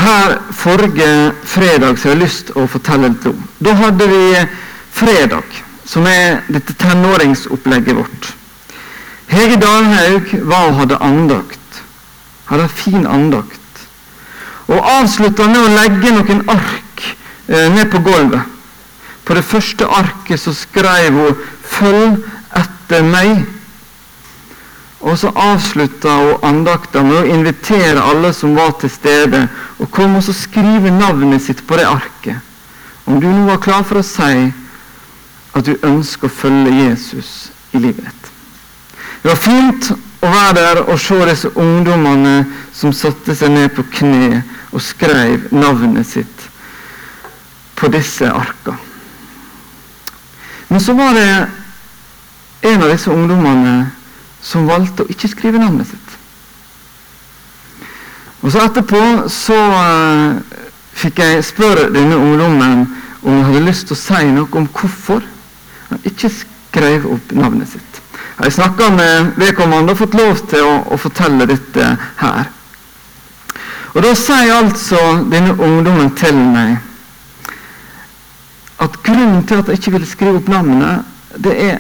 her 0.03 0.37
forrige 0.57 1.33
fredag 1.45 1.99
som 1.99 2.11
jeg 2.11 2.17
har 2.17 2.23
lyst 2.23 2.47
til 2.49 2.63
å 2.63 2.69
fortelle 2.71 3.13
litt 3.13 3.27
om. 3.31 3.43
Da 3.63 3.75
hadde 3.79 4.09
vi 4.11 4.23
fredag, 4.93 5.59
som 5.85 6.07
er 6.09 6.43
dette 6.53 6.75
tenåringsopplegget 6.81 7.99
vårt. 7.99 8.33
Hege 9.33 9.57
Dalhaug 9.61 10.33
var 10.49 10.69
og 10.69 10.79
hadde 10.83 11.01
andakt. 11.05 11.83
Hadde 12.51 12.67
en 12.69 12.77
fin 12.83 13.07
andakt. 13.07 13.59
Og 14.69 14.79
avslutta 14.79 15.49
med 15.49 15.61
å 15.63 15.73
legge 15.77 16.13
noen 16.13 16.43
ark 16.53 17.07
eh, 17.49 17.69
ned 17.73 17.89
på 17.93 18.03
gulvet. 18.05 18.49
På 19.25 19.37
det 19.39 19.45
første 19.47 19.87
arket 19.87 20.41
så 20.41 20.53
skrev 20.55 21.15
hun 21.15 21.37
'Følg 21.63 22.19
etter 22.59 23.03
meg'. 23.03 23.47
Og 25.03 25.19
så 25.19 25.33
avslutta 25.35 26.15
hun 26.15 26.45
andakta 26.47 27.03
med 27.03 27.19
å 27.19 27.29
invitere 27.35 28.03
alle 28.07 28.31
som 28.37 28.55
var 28.55 28.77
til 28.79 28.91
stede, 28.93 29.49
og 29.83 29.91
kom 29.91 30.15
og 30.19 30.29
skrive 30.31 30.95
navnet 30.95 31.43
sitt 31.43 31.65
på 31.67 31.79
det 31.79 31.89
arket. 31.91 32.39
Om 33.05 33.19
du 33.21 33.27
nå 33.27 33.49
var 33.49 33.63
klar 33.63 33.83
for 33.83 33.99
å 33.99 34.07
si 34.07 34.53
at 35.53 35.67
du 35.67 35.75
ønsker 35.83 36.31
å 36.31 36.37
følge 36.37 36.77
Jesus 36.85 37.51
i 37.75 37.83
livet 37.83 38.07
ditt. 38.07 38.31
Det 39.23 39.31
var 39.31 39.43
fint 39.43 39.91
å 40.23 40.31
være 40.31 40.55
der 40.61 40.81
og 40.85 41.01
se 41.03 41.19
disse 41.27 41.51
ungdommene 41.59 42.45
som 42.75 42.95
satte 42.95 43.35
seg 43.39 43.53
ned 43.55 43.75
på 43.75 43.85
kne 43.99 44.43
og 44.71 44.83
skrev 44.83 45.51
navnet 45.55 46.07
sitt 46.09 46.47
på 47.79 47.91
disse 47.91 48.31
arka. 48.31 48.77
Men 50.71 50.81
så 50.81 50.95
var 50.97 51.19
det 51.19 51.29
en 52.71 52.83
av 52.87 52.93
disse 52.95 53.11
ungdommene 53.11 53.91
som 54.43 54.67
valgte 54.69 55.05
å 55.05 55.13
ikke 55.13 55.31
skrive 55.31 55.63
navnet 55.63 55.89
sitt. 55.93 56.19
Og 58.43 58.51
så 58.51 58.65
Etterpå 58.65 59.03
så 59.31 59.55
uh, 59.55 60.41
fikk 60.99 61.23
jeg 61.23 61.45
spørre 61.47 61.91
denne 61.95 62.19
ungdommen 62.19 62.89
om 63.23 63.37
han 63.37 63.45
hadde 63.47 63.67
lyst 63.69 63.87
til 63.89 63.97
å 63.97 64.03
si 64.03 64.23
noe 64.35 64.51
om 64.59 64.67
hvorfor 64.67 65.23
han 65.93 66.09
ikke 66.09 66.31
skrev 66.35 67.07
opp 67.15 67.35
navnet 67.39 67.71
sitt. 67.71 68.01
Jeg 68.43 68.57
snakka 68.57 68.89
med 68.97 69.37
vedkommende 69.39 69.95
og 69.95 70.01
fått 70.01 70.17
lov 70.19 70.41
til 70.51 70.67
å, 70.67 70.73
å, 70.91 70.99
fortelle 70.99 71.47
dette 71.47 71.93
her. 72.19 72.49
Og 73.93 74.03
Da 74.03 74.15
sier 74.19 74.55
altså 74.57 74.99
denne 75.31 75.55
ungdommen 75.55 76.11
til 76.19 76.35
meg 76.35 76.81
at 78.83 78.97
grunnen 79.07 79.45
til 79.47 79.61
at 79.61 79.69
jeg 79.71 79.79
ikke 79.79 79.95
ville 79.95 80.09
skrive 80.11 80.41
opp 80.41 80.49
navnet, 80.51 81.07
det 81.39 81.53
er 81.55 81.77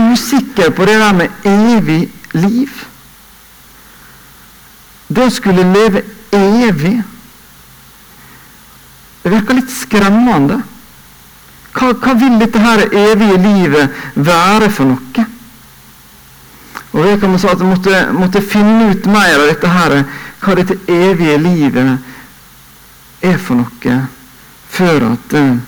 usikker 0.00 0.70
på 0.74 0.86
det 0.88 0.96
der 1.00 1.12
med 1.16 1.46
evig 1.46 2.00
liv. 2.32 2.72
Det 5.10 5.26
å 5.26 5.32
skulle 5.34 5.66
leve 5.66 6.04
evig 6.32 7.00
Det 9.20 9.28
virker 9.28 9.58
litt 9.58 9.72
skremmende. 9.74 10.62
Hva, 11.76 11.90
hva 11.92 12.14
vil 12.16 12.38
dette 12.40 12.62
her 12.62 12.86
evige 12.88 13.36
livet 13.42 13.98
være 14.16 14.70
for 14.72 14.88
noe? 14.88 15.26
Og 16.90 17.04
jeg 17.06 17.20
kan 17.20 17.36
si 17.38 17.50
at 17.50 17.60
jeg 17.60 17.68
måtte, 17.68 18.00
måtte 18.16 18.42
finne 18.42 18.88
ut 18.90 19.06
mer 19.12 19.36
av 19.36 19.46
dette 19.52 19.70
her, 19.70 19.96
hva 20.40 20.56
dette 20.58 20.78
evige 20.90 21.36
livet 21.38 21.92
er 23.28 23.36
for 23.38 23.60
noe, 23.60 23.98
før 24.72 25.10
at 25.12 25.36
uh, 25.36 25.58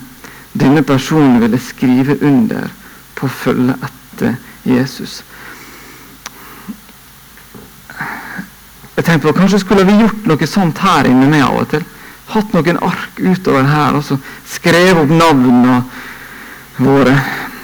denne 0.59 0.83
personen 0.83 1.39
ville 1.45 1.61
skrive 1.63 2.17
under 2.25 2.71
på 3.15 3.29
å 3.29 3.37
følge 3.45 3.77
etter 3.79 4.02
etter 4.13 4.37
Jesus. 4.63 5.23
Jeg 8.97 9.05
tenkte 9.05 9.29
på, 9.29 9.37
Kanskje 9.41 9.63
skulle 9.63 9.87
vi 9.89 9.99
gjort 10.03 10.27
noe 10.29 10.49
sånt 10.49 10.79
her 10.85 11.09
inne 11.09 11.29
med 11.31 11.45
av 11.45 11.63
og 11.63 11.69
til. 11.73 11.85
Hatt 12.33 12.53
noen 12.55 12.81
ark 12.85 13.19
utover 13.21 13.67
her 13.69 13.97
og 13.99 14.05
så 14.07 14.19
skrevet 14.49 15.03
opp 15.03 15.13
navnene 15.13 15.81
våre. 16.79 17.17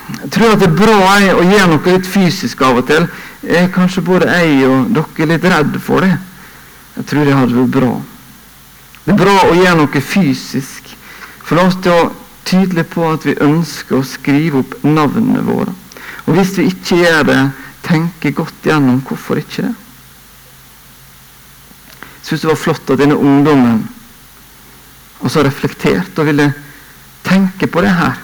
Jeg 0.08 0.30
tror 0.32 0.54
at 0.54 0.62
det 0.62 0.68
er 0.70 0.76
bra 0.76 0.98
jeg, 1.20 1.34
å 1.36 1.44
gjøre 1.44 1.70
noe 1.72 1.94
litt 1.94 2.08
fysisk 2.08 2.62
av 2.64 2.80
og 2.80 2.88
til. 2.88 3.08
Er 3.44 3.68
kanskje 3.72 4.04
både 4.04 4.28
jeg 4.32 4.64
og 4.68 4.92
dere 4.96 5.28
litt 5.34 5.48
redd 5.52 5.76
for 5.84 6.04
det. 6.04 6.14
Jeg 6.96 7.10
tror 7.10 7.28
det 7.28 7.36
hadde 7.36 7.58
vært 7.60 7.74
bra. 7.76 7.90
Det 9.04 9.14
er 9.14 9.20
bra 9.20 9.36
å 9.46 9.56
gjøre 9.56 9.76
noe 9.82 10.02
fysisk. 10.04 10.96
Få 11.48 11.56
lov 11.60 11.76
til 11.84 11.94
å 11.94 12.08
tydelig 12.48 12.86
på 12.88 13.04
at 13.08 13.26
vi 13.28 13.36
ønsker 13.44 13.98
å 13.98 14.06
skrive 14.06 14.62
opp 14.62 14.78
navnene 14.84 15.44
våre. 15.44 15.74
Og 16.28 16.36
hvis 16.36 16.58
vi 16.58 16.68
ikke 16.68 17.00
gjør 17.00 17.22
det, 17.24 17.42
tenke 17.86 18.34
godt 18.36 18.64
gjennom 18.66 19.00
hvorfor 19.08 19.40
ikke 19.40 19.64
det. 19.64 19.74
Jeg 22.18 22.26
syns 22.28 22.42
det 22.44 22.50
var 22.50 22.60
flott 22.60 22.90
at 22.92 23.00
denne 23.00 23.16
ungdommen 23.16 23.78
også 25.24 25.42
reflekterte 25.46 26.20
og 26.20 26.28
ville 26.28 26.50
tenke 27.24 27.66
på 27.66 27.80
det 27.80 27.94
her. 27.96 28.18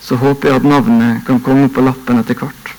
Så 0.00 0.16
håper 0.16 0.48
jeg 0.48 0.62
at 0.62 0.68
navnet 0.70 1.20
kan 1.26 1.42
komme 1.44 1.68
på 1.68 1.84
lappen 1.84 2.22
etter 2.22 2.38
hvert. 2.40 2.72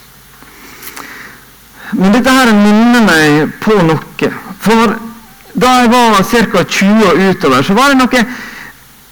Men 1.93 2.15
dette 2.15 2.33
her 2.33 2.51
minner 2.55 3.05
meg 3.05 3.53
på 3.61 3.75
noe. 3.85 4.31
For 4.63 4.95
da 5.57 5.73
jeg 5.81 5.91
var 5.93 6.23
ca. 6.23 6.63
20 6.63 7.05
år 7.11 7.21
utover, 7.29 7.61
så 7.63 7.77
var 7.77 7.93
det 7.93 8.01
noe 8.01 8.25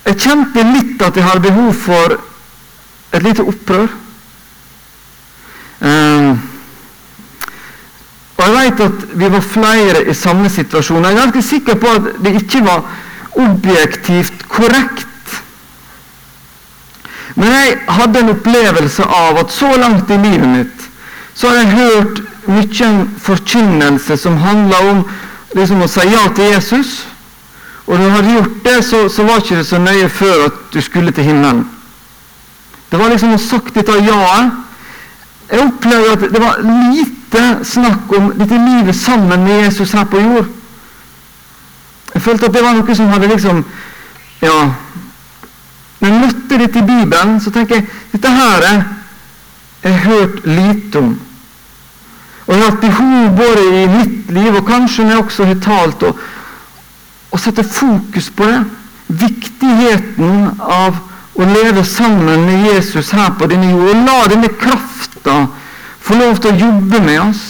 Jeg 0.06 0.20
kjente 0.22 0.62
litt 0.70 1.02
at 1.02 1.16
jeg 1.18 1.26
hadde 1.26 1.48
behov 1.48 1.72
for 1.74 2.14
et 3.16 3.24
lite 3.26 3.42
opprør. 3.42 3.88
Um, 5.82 6.38
og 8.38 8.44
Jeg 8.44 8.54
vet 8.54 8.82
at 8.84 9.04
vi 9.15 9.32
var 9.32 9.42
flere 9.42 10.06
i 10.10 10.13
samme 10.13 10.50
situasjon. 10.50 11.04
Jeg 11.04 11.13
er 11.13 11.22
ganske 11.22 11.42
sikker 11.42 11.75
på 11.80 11.88
at 11.88 12.10
det 12.24 12.36
ikke 12.42 12.65
var 12.65 12.84
objektivt 13.36 14.48
korrekt. 14.50 15.08
Men 17.36 17.51
jeg 17.51 17.77
hadde 17.88 18.20
en 18.20 18.34
opplevelse 18.36 19.04
av 19.04 19.39
at 19.39 19.51
så 19.51 19.72
langt 19.80 20.12
i 20.12 20.20
livet 20.20 20.50
mitt 20.50 20.84
så 21.36 21.50
har 21.50 21.56
jeg 21.56 21.72
hørt 21.75 22.22
mye 22.48 22.89
forkynnelse 23.20 24.15
som 24.18 24.38
handla 24.39 24.77
om 24.92 25.01
liksom 25.56 25.82
å 25.84 25.89
si 25.92 26.06
ja 26.08 26.22
til 26.36 26.54
Jesus. 26.54 26.94
Og 27.86 28.00
når 28.00 28.06
du 28.06 28.13
hadde 28.13 28.36
gjort 28.38 28.62
det, 28.63 28.75
så, 28.88 29.01
så 29.12 29.25
var 29.27 29.42
ikke 29.42 29.58
det 29.60 29.68
så 29.68 29.82
nøye 29.84 30.08
før 30.10 30.46
at 30.48 30.62
du 30.74 30.80
skulle 30.82 31.12
til 31.12 31.27
himmelen. 31.27 31.65
Det 32.92 33.00
var 33.01 33.12
liksom 33.12 33.36
å 33.36 33.42
sagt 33.42 33.75
dette 33.75 34.00
ja-et. 34.00 34.63
Jeg 35.51 35.68
opplevde 35.68 36.13
at 36.15 36.24
det 36.34 36.42
var 36.42 36.63
lite 36.63 37.14
snakk 37.63 38.12
om 38.17 38.32
dette 38.38 38.58
livet 38.58 38.96
sammen 38.96 39.44
med 39.44 39.63
Jesus 39.63 39.91
her 39.91 40.05
på 40.05 40.20
jord. 40.20 40.46
Jeg 42.13 42.22
følte 42.22 42.46
at 42.46 42.53
det 42.53 42.63
var 42.63 42.74
noe 42.74 42.96
som 42.96 43.12
hadde 43.12 43.27
liksom 43.27 43.65
Ja. 44.41 44.72
Når 46.00 46.10
jeg 46.10 46.20
møtte 46.20 46.58
dette 46.58 46.79
i 46.79 46.86
Bibelen, 46.86 47.39
så 47.41 47.51
tenker 47.51 47.75
jeg 47.75 47.88
dette 48.12 48.29
her 48.29 48.62
er 48.63 48.84
jeg 49.84 50.00
hørt 50.00 50.46
lite 50.46 51.00
om. 51.00 51.20
Og 52.48 52.53
jeg 52.53 52.63
har 52.63 52.72
hatt 52.72 52.82
behov 52.82 53.38
både 53.38 53.84
i 53.84 53.86
mitt 53.89 54.32
liv 54.32 54.55
og 54.55 54.65
kanskje 54.67 55.03
når 55.03 55.12
jeg 55.12 55.24
også 55.24 55.46
har 55.46 55.60
talt, 55.62 56.03
å 57.32 57.38
sette 57.41 57.63
fokus 57.63 58.29
på 58.29 58.46
det. 58.50 58.62
Viktigheten 59.08 60.60
av 60.60 61.00
å 61.36 61.48
leve 61.50 61.84
sammen 61.86 62.46
med 62.46 62.67
Jesus 62.70 63.12
her 63.15 63.34
på 63.38 63.50
denne 63.50 63.72
jord. 63.72 63.91
Og 63.91 64.05
la 64.08 64.20
denne 64.32 64.51
krafta 64.62 65.39
få 66.06 66.18
lov 66.20 66.40
til 66.42 66.54
å 66.54 66.60
jobbe 66.68 67.02
med 67.02 67.22
oss. 67.24 67.44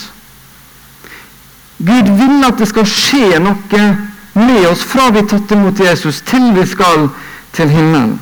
Gud 1.78 2.12
vil 2.20 2.46
at 2.48 2.60
det 2.62 2.70
skal 2.72 2.88
skje 2.88 3.40
noe 3.44 3.88
med 4.36 4.68
oss 4.70 4.84
fra 4.88 5.10
vi 5.12 5.22
har 5.22 5.28
tatt 5.32 5.52
imot 5.56 5.80
Jesus, 5.80 6.22
til 6.28 6.54
vi 6.56 6.64
skal 6.68 7.10
til 7.56 7.72
himmelen. 7.72 8.16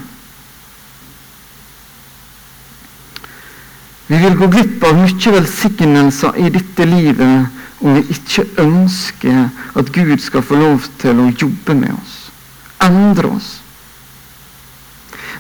Vi 4.08 4.20
vil 4.20 4.36
gå 4.38 4.50
glipp 4.52 4.84
av 4.86 4.98
mye 5.00 5.34
velsignelser 5.38 6.38
i 6.44 6.50
dette 6.54 6.86
livet 6.86 7.62
om 7.84 7.98
vi 7.98 8.04
ikke 8.14 8.46
ønsker 8.62 9.48
at 9.80 9.92
Gud 9.96 10.20
skal 10.22 10.44
få 10.46 10.60
lov 10.60 10.86
til 11.02 11.20
å 11.20 11.30
jobbe 11.32 11.76
med 11.78 11.94
oss, 11.96 12.18
endre 12.84 13.32
oss. 13.36 13.50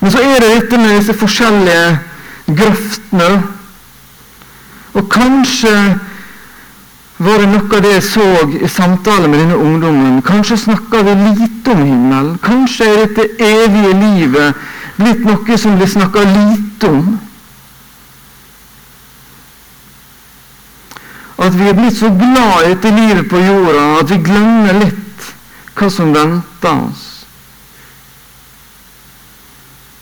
Men 0.02 0.12
så 0.12 0.24
er 0.24 0.42
det 0.42 0.50
dette 0.56 0.80
med 0.80 0.98
disse 0.98 1.16
forskjellige 1.16 2.56
grøftene. 2.60 3.30
Og 4.94 5.10
kanskje 5.10 5.74
var 7.24 7.40
det 7.40 7.50
noe 7.50 7.78
av 7.78 7.84
det 7.84 7.92
jeg 7.94 8.06
så 8.06 8.26
i 8.60 8.70
samtale 8.70 9.30
med 9.30 9.40
denne 9.40 9.58
ungdommen. 9.58 10.22
Kanskje 10.26 10.58
snakker 10.58 11.06
vi 11.08 11.14
lite 11.22 11.72
om 11.72 11.84
himmelen. 11.86 12.40
Kanskje 12.44 12.90
er 12.90 13.06
dette 13.06 13.28
evige 13.42 13.94
livet 14.00 14.66
blitt 14.98 15.24
noe 15.26 15.58
som 15.58 15.78
blir 15.78 15.90
snakka 15.90 16.26
lite 16.30 16.90
om. 16.90 17.14
At 21.44 21.56
vi 21.58 21.70
er 21.70 21.78
blitt 21.78 21.98
så 21.98 22.12
glad 22.14 22.66
i 22.66 22.74
dette 22.74 22.92
livet 22.94 23.30
på 23.30 23.42
jorda 23.42 23.88
at 24.02 24.12
vi 24.12 24.20
glemmer 24.24 24.78
litt 24.84 25.32
hva 25.74 25.90
som 25.90 26.14
venter 26.14 26.76
oss. 26.76 27.08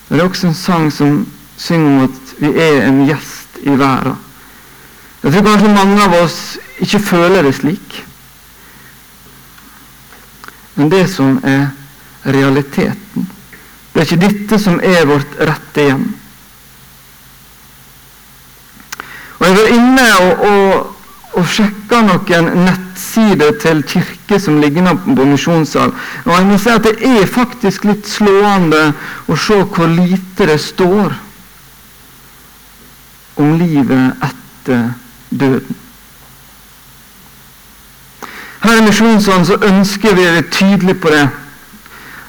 Det 0.10 0.20
er 0.20 0.28
også 0.28 0.50
en 0.50 0.58
sang 0.58 0.90
som 0.92 1.22
synger 1.58 1.88
om 1.88 2.04
at 2.10 2.36
vi 2.42 2.52
er 2.60 2.82
en 2.90 3.06
gjest 3.08 3.62
i 3.64 3.78
verden. 3.80 4.20
Jeg 5.22 5.34
tror 5.34 5.46
kanskje 5.46 5.74
mange 5.76 6.02
av 6.02 6.16
oss 6.24 6.40
ikke 6.82 7.00
føler 7.06 7.46
det 7.46 7.54
slik. 7.60 8.00
Men 10.76 10.90
det 10.90 11.04
som 11.12 11.38
er 11.46 11.68
realiteten 12.26 13.28
Det 13.92 14.00
er 14.00 14.08
ikke 14.08 14.22
dette 14.22 14.58
som 14.62 14.80
er 14.80 15.04
vårt 15.06 15.34
rette 15.36 15.84
hjem. 15.84 16.06
Og 19.40 19.46
Jeg 19.46 19.58
var 19.58 19.72
inne 19.76 20.06
og, 20.22 20.46
og, 20.48 20.96
og 21.42 21.50
sjekka 21.50 22.00
noen 22.08 22.48
nettsider 22.64 23.58
til 23.60 23.84
kirke 23.84 24.40
som 24.40 24.62
ligner 24.64 24.96
på 24.96 25.26
misjonssal. 25.28 25.92
Og 26.24 26.32
jeg 26.32 26.48
må 26.48 26.60
si 26.62 26.72
at 26.72 26.88
det 26.88 26.96
er 27.10 27.28
faktisk 27.28 27.90
litt 27.90 28.08
slående 28.08 28.94
å 29.28 29.36
se 29.36 29.60
hvor 29.60 29.92
lite 29.92 30.48
det 30.48 30.60
står 30.62 31.18
om 33.42 33.58
livet 33.60 34.30
etter 34.30 34.88
døden. 35.32 35.76
Her 38.62 38.78
i 38.78 38.86
Misjonsland 38.86 39.46
så 39.46 39.58
ønsker 39.66 40.14
vi 40.14 40.26
å 40.28 40.34
være 40.36 40.50
tydelige 40.54 41.00
på 41.02 41.10
det. 41.10 41.30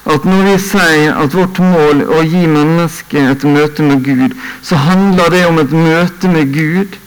At 0.09 0.25
når 0.27 0.41
vi 0.47 0.55
sier 0.59 1.13
at 1.15 1.35
vårt 1.37 1.59
mål 1.63 2.01
er 2.03 2.09
å 2.11 2.23
gi 2.25 2.41
mennesket 2.49 3.29
et 3.29 3.45
møte 3.47 3.85
med 3.85 4.01
Gud, 4.03 4.33
så 4.65 4.79
handler 4.81 5.29
det 5.31 5.45
om 5.47 5.61
et 5.61 5.71
møte 5.71 6.31
med 6.31 6.51
Gud 6.55 6.97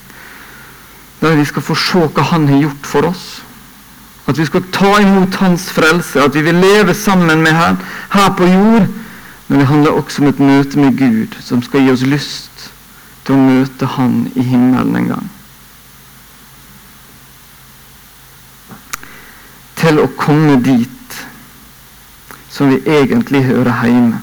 der 1.20 1.36
vi 1.36 1.44
skal 1.48 1.64
få 1.64 1.74
se 1.80 2.06
hva 2.12 2.22
Han 2.30 2.48
har 2.48 2.60
gjort 2.60 2.86
for 2.86 3.08
oss. 3.08 3.26
At 4.28 4.38
vi 4.38 4.46
skal 4.46 4.64
ta 4.72 4.98
imot 5.00 5.34
Hans 5.40 5.70
frelse, 5.72 6.22
at 6.22 6.34
vi 6.34 6.42
vil 6.44 6.60
leve 6.60 6.94
sammen 6.94 7.42
med 7.42 7.52
Han 7.56 7.78
her 8.12 8.34
på 8.36 8.46
jord. 8.46 8.88
Men 9.48 9.58
det 9.58 9.66
handler 9.66 9.90
også 9.90 10.22
om 10.22 10.28
et 10.28 10.40
møte 10.40 10.78
med 10.78 10.98
Gud, 10.98 11.36
som 11.40 11.62
skal 11.62 11.80
gi 11.80 11.92
oss 11.92 12.04
lyst 12.06 12.70
til 13.24 13.34
å 13.34 13.42
møte 13.42 13.88
Han 13.96 14.26
i 14.34 14.42
himmelen 14.42 14.96
en 14.96 15.08
gang. 15.14 15.30
Til 19.86 20.00
å 20.02 20.08
komme 20.18 20.56
dit 20.58 21.18
som 22.50 22.72
vi 22.72 22.80
egentlig 22.90 23.44
hører 23.46 23.84
hjemme. 23.86 24.18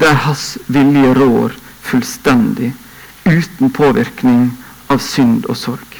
Der 0.00 0.16
Hans 0.24 0.56
vilje 0.66 1.12
rår 1.14 1.52
fullstendig, 1.86 2.72
uten 3.22 3.70
påvirkning 3.70 4.48
av 4.90 4.98
synd 5.04 5.46
og 5.46 5.54
sorg. 5.60 5.98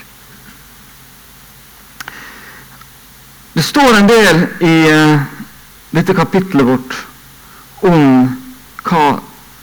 Det 3.53 3.63
står 3.63 4.01
en 4.01 4.11
del 4.11 4.43
i 4.67 4.75
uh, 4.91 5.23
dette 5.95 6.17
kapitlet 6.19 6.67
vårt 6.67 6.97
om 7.87 8.33
hva 8.89 9.05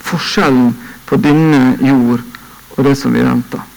forskjellen 0.06 0.72
på 1.10 1.20
denne 1.20 1.74
jord 1.82 2.24
og 2.78 2.88
det 2.88 2.96
som 2.96 3.12
vi 3.12 3.26
venter. 3.26 3.68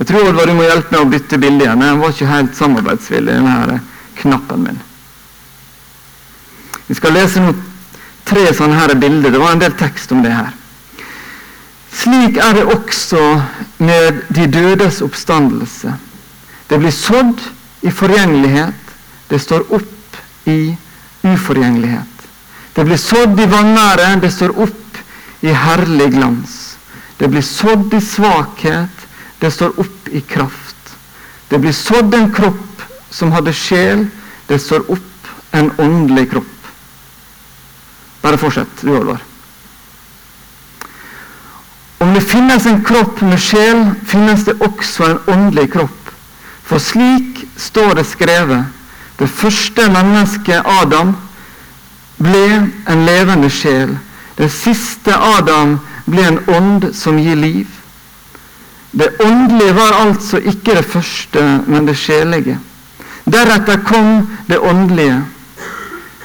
Jeg 0.00 0.10
tror 0.10 0.32
Oddvar, 0.32 0.50
du 0.50 0.58
må 0.58 0.66
hjelpe 0.66 0.96
meg 0.96 1.06
å 1.06 1.12
bytte 1.14 1.38
bilde 1.38 1.68
igjen. 1.68 1.86
Jeg 1.86 2.02
var 2.02 2.18
ikke 2.18 2.34
helt 2.34 2.58
samarbeidsvillig, 2.58 3.38
denne 3.38 3.80
knappen 4.18 4.66
min. 4.66 4.84
Vi 6.88 6.96
skal 6.96 7.14
lese 7.16 7.42
nå 7.44 7.52
tre 8.28 8.48
sånne 8.56 8.78
her 8.80 8.94
bilder. 8.96 9.32
Det 9.32 9.40
var 9.40 9.54
en 9.54 9.62
del 9.62 9.76
tekst 9.76 10.12
om 10.12 10.22
det 10.24 10.32
her. 10.32 10.52
Slik 11.98 12.36
er 12.40 12.54
det 12.56 12.66
også 12.68 13.22
med 13.84 14.22
de 14.34 14.46
dødes 14.52 15.00
oppstandelse. 15.04 15.94
Det 16.68 16.78
blir 16.80 16.92
sådd 16.92 17.40
i 17.82 17.90
forgjengelighet, 17.94 18.92
det 19.30 19.40
står 19.40 19.64
opp 19.72 20.18
i 20.48 20.76
uforgjengelighet. 21.24 22.14
Det 22.74 22.84
blir 22.84 23.00
sådd 23.00 23.40
i 23.40 23.48
vanære, 23.50 24.10
det 24.22 24.30
står 24.32 24.54
opp 24.62 25.00
i 25.42 25.52
herlig 25.54 26.10
glans. 26.14 26.56
Det 27.18 27.28
blir 27.30 27.42
sådd 27.42 27.94
i 27.94 28.00
svakhet, 28.04 29.06
det 29.40 29.50
står 29.54 29.80
opp 29.80 30.08
i 30.12 30.20
kraft. 30.20 30.76
Det 31.48 31.58
blir 31.58 31.72
sådd 31.72 32.14
en 32.14 32.30
kropp 32.34 32.84
som 33.10 33.32
hadde 33.32 33.54
sjel, 33.56 34.06
det 34.48 34.60
står 34.62 34.86
opp 34.92 35.32
en 35.56 35.72
åndelig 35.78 36.28
kropp. 36.30 36.57
Bare 38.28 38.38
fortsett, 38.38 38.80
du 38.80 38.90
Olvar. 38.96 39.18
Om 41.98 42.14
det 42.14 42.20
finnes 42.20 42.66
en 42.66 42.82
kropp 42.84 43.20
med 43.24 43.40
sjel, 43.40 43.86
finnes 44.04 44.42
det 44.44 44.58
også 44.60 45.06
en 45.06 45.22
åndelig 45.32 45.70
kropp. 45.72 46.10
For 46.68 46.76
slik 46.76 47.40
står 47.56 47.94
det 47.96 48.04
skrevet 48.04 48.68
det 49.16 49.30
første 49.32 49.86
mennesket, 49.94 50.60
Adam, 50.82 51.14
ble 52.20 52.44
en 52.92 53.06
levende 53.08 53.48
sjel. 53.48 53.96
Det 54.36 54.50
siste 54.52 55.16
Adam 55.16 55.78
ble 56.04 56.28
en 56.28 56.38
ånd 56.52 56.90
som 57.00 57.16
gir 57.16 57.40
liv. 57.40 57.72
Det 58.92 59.08
åndelige 59.24 59.72
var 59.80 60.02
altså 60.02 60.36
ikke 60.44 60.76
det 60.82 60.84
første, 60.84 61.48
men 61.64 61.88
det 61.88 61.96
sjelige. 61.96 62.60
Deretter 63.24 63.80
kom 63.88 64.26
det 64.52 64.60
åndelige. 64.60 65.22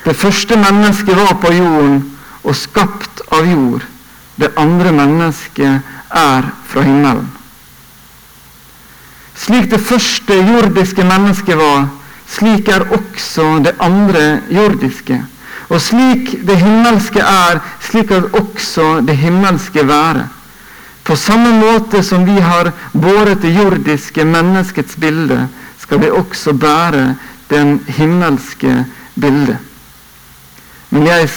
Det 0.03 0.15
første 0.15 0.57
mennesket 0.59 1.15
var 1.15 1.37
på 1.39 1.53
jorden 1.53 2.01
og 2.43 2.55
skapt 2.55 3.21
av 3.31 3.47
jord. 3.47 3.85
Det 4.35 4.51
andre 4.57 4.91
mennesket 4.91 5.81
er 6.09 6.49
fra 6.67 6.83
himmelen. 6.83 7.29
Slik 9.35 9.69
det 9.71 9.79
første 9.81 10.35
jordiske 10.35 11.03
mennesket 11.07 11.57
var, 11.57 11.87
slik 12.29 12.69
er 12.69 12.85
også 12.95 13.47
det 13.63 13.73
andre 13.81 14.41
jordiske. 14.51 15.19
Og 15.69 15.81
slik 15.81 16.35
det 16.45 16.59
himmelske 16.61 17.23
er, 17.23 17.59
slik 17.81 18.11
er 18.11 18.29
også 18.37 19.01
det 19.07 19.17
himmelske 19.17 19.87
være. 19.87 20.27
På 21.03 21.15
samme 21.19 21.51
måte 21.59 22.03
som 22.03 22.23
vi 22.25 22.39
har 22.39 22.71
båret 22.93 23.41
det 23.43 23.55
jordiske 23.55 24.23
menneskets 24.25 24.95
bilde, 24.95 25.47
skal 25.79 25.99
vi 25.99 26.11
også 26.11 26.53
bære 26.53 27.15
den 27.49 27.79
himmelske 27.87 28.85
bildet. 29.19 29.72
Men, 30.93 31.07
jeg, 31.09 31.29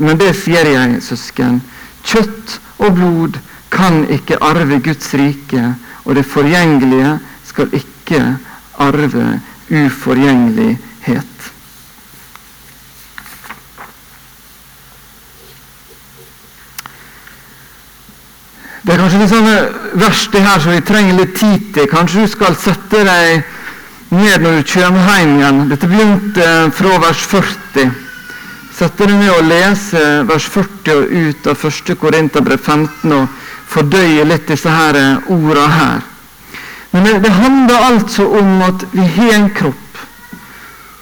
men 0.00 0.16
det 0.20 0.30
sier 0.38 0.70
jeg, 0.70 1.00
søsken. 1.04 1.60
Kjøtt 2.08 2.58
og 2.80 2.94
blod 2.96 3.36
kan 3.74 4.04
ikke 4.12 4.40
arve 4.44 4.78
Guds 4.84 5.10
rike, 5.18 5.74
og 6.04 6.16
det 6.16 6.24
forgjengelige 6.28 7.18
skal 7.44 7.74
ikke 7.76 8.20
arve 8.80 9.26
uforgjengelighet. 9.68 11.50
Det 18.84 18.92
er 18.92 19.00
kanskje 19.00 19.20
litt 19.20 19.32
sånne 19.32 19.58
vers 20.00 20.24
det 20.32 20.42
her 20.44 20.60
som 20.60 20.74
vi 20.74 20.80
trenger 20.84 21.20
litt 21.20 21.36
tid 21.40 21.68
til. 21.76 21.86
Kanskje 21.88 22.24
du 22.24 22.32
skal 22.32 22.56
sette 22.60 23.04
deg 23.08 23.44
ned 24.12 24.44
når 24.44 24.58
du 24.58 24.72
kommer 24.74 25.12
hjem 25.12 25.36
igjen. 25.38 25.62
Dette 25.72 25.88
begynte 25.88 26.48
fra 26.76 26.98
vers 27.04 27.28
40. 27.32 28.03
Sette 28.74 29.06
deg 29.06 29.14
ned 29.14 29.30
og 29.30 29.46
lese 29.46 30.00
vers 30.26 30.46
40 30.50 30.96
og 30.96 31.12
ut 31.14 31.46
av 31.46 31.66
1. 31.68 31.92
Korinterbrev 32.00 32.58
15 32.58 33.12
og 33.14 33.28
fordøye 33.70 34.24
litt 34.26 34.48
disse 34.50 34.70
her 34.70 34.98
orda 35.30 35.66
her. 35.70 36.00
Men 36.90 37.06
det, 37.06 37.12
det 37.22 37.30
handler 37.34 37.86
altså 37.92 38.26
om 38.40 38.62
at 38.66 38.82
vi 38.92 39.06
har 39.16 39.36
en 39.36 39.48
kropp 39.54 40.00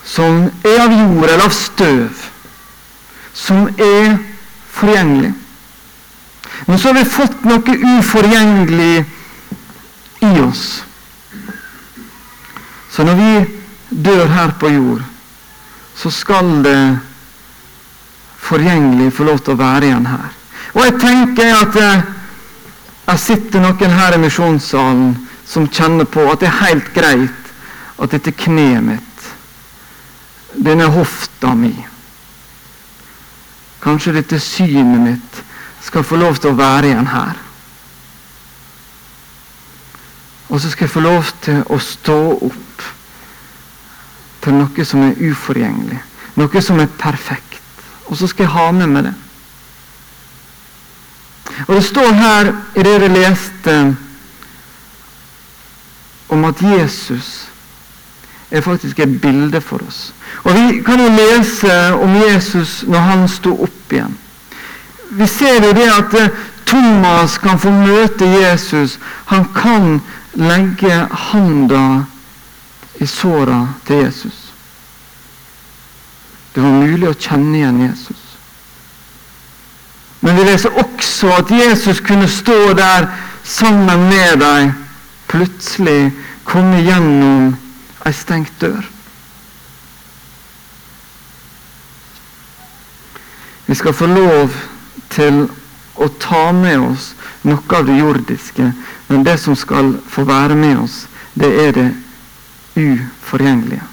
som 0.04 0.44
er 0.64 0.82
av 0.82 0.92
jord 0.92 1.28
eller 1.30 1.46
av 1.46 1.54
støv, 1.56 2.26
som 3.32 3.68
er 3.80 4.18
forgjengelig. 4.72 5.32
Men 6.66 6.78
så 6.78 6.90
har 6.90 6.98
vi 6.98 7.08
fått 7.08 7.44
noe 7.48 7.76
uforgjengelig 7.98 9.04
i 10.22 10.32
oss. 10.42 10.66
Så 12.92 13.06
når 13.08 13.16
vi 13.20 13.32
dør 14.04 14.28
her 14.28 14.52
på 14.60 14.68
jord, 14.72 15.00
så 15.96 16.12
skal 16.12 16.60
det 16.64 16.76
forgjengelig 18.52 19.12
få 19.16 19.26
lov 19.28 19.40
til 19.42 19.56
å 19.56 19.60
være 19.60 19.88
igjen 19.88 20.08
her. 20.12 20.32
Og 20.72 20.84
jeg 20.86 20.98
tenker 21.02 21.52
at 21.56 21.78
eh, 21.80 22.08
jeg 23.12 23.22
sitter 23.26 23.64
noen 23.64 23.96
her 23.98 24.16
i 24.16 24.20
misjonssalen 24.22 25.14
som 25.48 25.68
kjenner 25.68 26.08
på 26.08 26.24
at 26.30 26.40
det 26.40 26.48
er 26.48 26.60
helt 26.62 26.92
greit 26.94 27.50
at 28.02 28.14
dette 28.14 28.32
kneet 28.34 28.84
mitt, 28.84 29.26
denne 30.52 30.88
hofta 30.92 31.52
mi, 31.56 31.74
kanskje 33.82 34.16
dette 34.16 34.40
synet 34.40 35.02
mitt 35.02 35.40
skal 35.82 36.06
få 36.06 36.18
lov 36.20 36.38
til 36.40 36.52
å 36.52 36.58
være 36.58 36.92
igjen 36.92 37.10
her. 37.12 37.38
Og 40.52 40.60
så 40.60 40.70
skal 40.70 40.86
jeg 40.86 40.94
få 40.94 41.02
lov 41.04 41.30
til 41.44 41.62
å 41.72 41.78
stå 41.80 42.18
opp 42.48 42.86
til 44.42 44.58
noe 44.58 44.84
som 44.86 45.04
er 45.06 45.20
uforgjengelig, 45.30 46.00
noe 46.38 46.62
som 46.64 46.80
er 46.82 46.90
perfekt. 47.00 47.51
Og 48.12 48.18
så 48.20 48.28
skal 48.28 48.44
jeg 48.44 48.52
ha 48.52 48.66
med 48.76 48.90
meg 48.92 49.06
det. 49.08 49.14
Og 51.66 51.74
Det 51.76 51.84
står 51.84 52.12
her 52.16 52.50
i 52.76 52.82
det 52.82 52.84
dere 52.84 53.08
leste, 53.12 53.76
om 56.32 56.44
at 56.48 56.60
Jesus 56.62 57.48
er 58.50 58.60
faktisk 58.60 59.00
et 59.00 59.20
bilde 59.20 59.60
for 59.60 59.80
oss. 59.88 60.12
Og 60.44 60.52
Vi 60.54 60.82
kan 60.84 61.00
jo 61.00 61.08
lese 61.08 61.72
om 61.94 62.16
Jesus 62.16 62.82
når 62.88 63.08
han 63.08 63.28
sto 63.28 63.56
opp 63.64 63.92
igjen 63.92 64.18
vi 65.12 65.26
ser 65.28 65.64
jo 65.64 65.72
det 65.72 65.88
at 65.92 66.14
eh, 66.14 66.28
Thomas 66.66 67.36
kan 67.38 67.58
få 67.58 67.70
møte 67.70 68.24
Jesus. 68.24 68.98
Han 69.26 69.44
kan 69.54 70.00
legge 70.34 71.06
handa 71.10 72.04
i 73.00 73.06
såra 73.06 73.66
til 73.86 74.04
Jesus. 74.06 74.51
Det 76.54 76.60
var 76.60 76.70
mulig 76.82 77.08
å 77.08 77.16
kjenne 77.16 77.56
igjen 77.56 77.80
Jesus. 77.86 78.22
Men 80.20 80.36
vi 80.38 80.44
leser 80.46 80.76
også 80.78 81.32
at 81.34 81.50
Jesus 81.50 82.00
kunne 82.04 82.28
stå 82.30 82.74
der 82.78 83.08
sammen 83.44 84.08
med 84.10 84.38
dem, 84.38 84.74
plutselig 85.32 86.12
komme 86.44 86.82
gjennom 86.84 87.54
ei 88.06 88.12
stengt 88.14 88.52
dør. 88.60 88.84
Vi 93.66 93.74
skal 93.78 93.96
få 93.96 94.06
lov 94.10 94.54
til 95.10 95.46
å 95.96 96.08
ta 96.20 96.50
med 96.52 96.84
oss 96.92 97.12
noe 97.48 97.78
av 97.78 97.86
det 97.88 97.96
jordiske, 97.98 98.72
men 99.08 99.24
det 99.26 99.38
som 99.40 99.56
skal 99.58 99.94
få 100.08 100.26
være 100.28 100.58
med 100.58 100.84
oss, 100.84 101.06
det 101.34 101.50
er 101.66 101.72
det 101.78 101.88
uforgjengelige. 102.76 103.91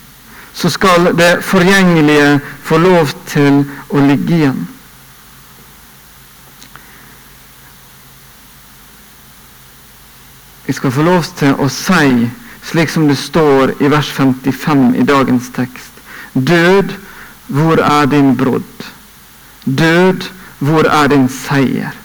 Så 0.59 0.69
skal 0.69 1.13
det 1.17 1.43
forgjengelige 1.43 2.39
få 2.63 2.77
lov 2.77 3.13
til 3.31 3.61
å 3.95 4.01
ligge 4.03 4.35
igjen. 4.35 4.57
Vi 10.67 10.75
skal 10.75 10.91
få 10.91 11.05
lov 11.07 11.29
til 11.39 11.55
å 11.63 11.69
si, 11.71 12.27
slik 12.67 12.91
som 12.91 13.07
det 13.07 13.15
står 13.17 13.77
i 13.79 13.87
vers 13.87 14.11
55 14.11 14.83
i 14.99 15.07
dagens 15.07 15.47
tekst 15.55 15.95
Død, 16.33 16.91
hvor 17.47 17.79
er 17.81 18.05
din 18.11 18.35
brodd? 18.37 18.83
Død, 19.63 20.27
hvor 20.59 20.85
er 20.85 21.07
din 21.07 21.29
seier? 21.31 21.95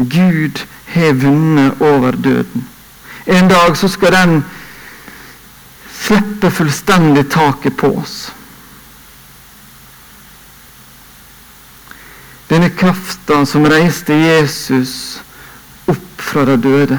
Gud 0.00 0.64
har 0.94 1.12
vunnet 1.12 1.80
over 1.80 2.10
døden. 2.10 2.66
En 3.26 3.48
dag 3.48 3.76
så 3.76 3.88
skal 3.88 4.12
den 4.16 4.44
slippe 6.02 6.50
fullstendig 6.50 7.28
taket 7.30 7.76
på 7.76 7.92
oss. 8.02 8.32
Denne 12.48 12.68
krafta 12.76 13.46
som 13.46 13.66
reiste 13.66 14.14
Jesus 14.14 15.20
opp 15.88 16.20
fra 16.20 16.44
de 16.50 16.56
døde. 16.60 16.98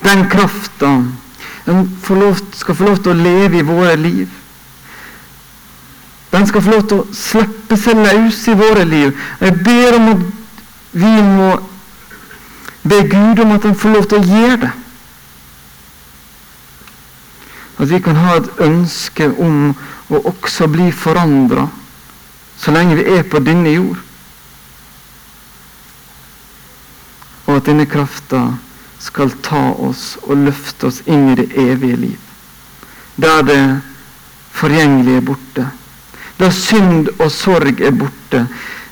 Den 0.00 0.28
krafta 0.30 0.92
skal 2.56 2.74
få 2.78 2.86
lov 2.86 3.02
til 3.02 3.12
å 3.12 3.20
leve 3.20 3.60
i 3.60 3.66
våre 3.66 3.96
liv. 4.00 4.30
Den 6.30 6.46
skal 6.46 6.62
få 6.62 6.72
lov 6.76 6.86
til 6.88 7.02
å 7.02 7.08
slippe 7.16 7.76
seg 7.80 8.00
løs 8.00 8.40
i 8.48 8.56
våre 8.56 8.84
liv. 8.88 9.12
Jeg 9.40 9.60
ber 9.66 9.98
om 9.98 10.10
at 10.14 10.24
vi 10.96 11.12
må 11.26 11.52
be 12.86 13.02
Gud 13.10 13.44
om 13.44 13.54
at 13.56 13.66
han 13.66 13.76
får 13.76 13.96
lov 13.98 14.10
til 14.10 14.22
å 14.22 14.40
gjøre 14.40 14.58
det. 14.64 14.74
At 17.76 17.88
vi 17.90 18.00
kan 18.00 18.16
ha 18.16 18.36
et 18.36 18.60
ønske 18.64 19.28
om 19.28 19.72
å 20.08 20.22
også 20.32 20.68
bli 20.72 20.90
forandra 20.92 21.66
så 22.56 22.72
lenge 22.72 22.96
vi 22.96 23.04
er 23.18 23.26
på 23.28 23.40
denne 23.44 23.72
jord. 23.74 23.98
Og 27.46 27.58
at 27.58 27.66
denne 27.68 27.84
krafta 27.86 28.46
skal 29.02 29.34
ta 29.44 29.68
oss 29.76 30.14
og 30.24 30.40
løfte 30.46 30.88
oss 30.88 31.02
inn 31.04 31.28
i 31.34 31.36
det 31.38 31.50
evige 31.52 32.00
liv. 32.06 32.22
Der 33.20 33.42
det 33.44 33.60
forgjengelige 34.56 35.20
er 35.20 35.26
borte 35.26 35.66
der 36.36 36.52
synd 36.52 37.08
og 37.18 37.30
sorg 37.32 37.80
er 37.80 37.94
borte, 37.96 38.44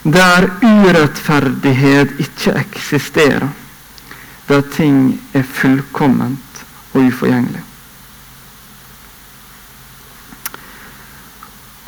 der 0.04 0.48
urettferdighet 0.62 2.16
ikke 2.20 2.56
eksisterer, 2.60 3.48
der 4.48 4.64
ting 4.72 5.20
er 5.34 5.44
fullkomment 5.44 6.64
og 6.92 7.06
uforgjengelig. 7.08 7.62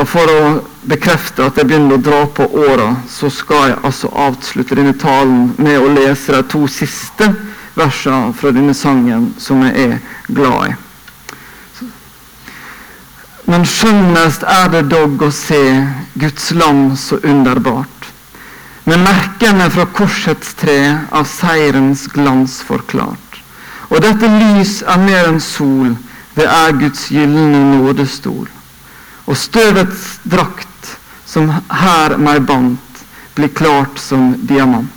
Og 0.07 0.11
For 0.12 0.31
å 0.31 0.42
bekrefte 0.87 1.49
at 1.49 1.57
jeg 1.59 1.66
begynner 1.66 1.97
å 1.97 2.05
dra 2.07 2.21
på 2.31 2.45
åra, 2.47 2.92
så 3.11 3.27
skal 3.27 3.73
jeg 3.73 3.79
altså 3.88 4.07
avslutte 4.14 4.77
denne 4.79 4.95
talen 5.03 5.49
med 5.59 5.81
å 5.83 5.88
lese 5.90 6.31
de 6.31 6.45
to 6.47 6.61
siste 6.71 7.27
versene 7.75 8.31
fra 8.38 8.53
denne 8.55 8.75
sangen 8.79 9.33
som 9.42 9.64
jeg 9.66 9.75
er 9.83 9.97
glad 10.31 10.69
i. 10.69 10.77
Men 13.51 13.66
skjønnest 13.66 14.47
er 14.47 14.71
det 14.77 14.87
dog 14.95 15.27
å 15.27 15.35
se 15.35 15.62
Guds 16.14 16.53
land 16.55 16.95
så 17.03 17.19
underbart, 17.27 18.11
med 18.87 19.03
merkene 19.03 19.66
fra 19.75 19.88
korsets 19.90 20.55
tre 20.55 20.81
av 21.11 21.27
seirens 21.27 22.07
glans 22.14 22.61
forklart. 22.62 23.42
Og 23.90 24.07
dette 24.07 24.31
lys 24.38 24.85
er 24.87 25.03
mer 25.03 25.33
enn 25.33 25.42
sol, 25.42 25.97
det 26.38 26.47
er 26.47 26.79
Guds 26.79 27.09
gylne 27.11 27.64
nådestol. 27.75 28.47
Og 29.27 29.37
støvets 29.37 30.21
drakt, 30.25 30.97
som 31.27 31.51
her 31.51 32.17
meg 32.19 32.45
bandt, 32.47 33.03
blir 33.35 33.53
klart 33.53 33.99
som 34.01 34.35
diamant. 34.47 34.93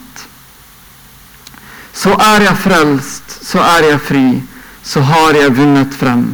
Så 1.94 2.14
er 2.14 2.46
jeg 2.46 2.62
frelst, 2.64 3.40
så 3.44 3.64
er 3.66 3.90
jeg 3.90 4.04
fri, 4.06 4.28
så 4.84 5.02
har 5.04 5.36
jeg 5.36 5.58
vunnet 5.58 5.98
frem 5.98 6.30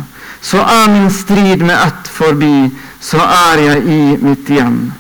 så 0.46 0.58
er 0.58 0.90
min 0.90 1.12
strid 1.12 1.64
med 1.66 1.76
ett 1.88 2.08
forbi, 2.08 2.70
så 3.02 3.18
er 3.18 3.62
jeg 3.64 3.86
i 3.90 4.02
mitt 4.22 4.50
hjem. 4.50 4.92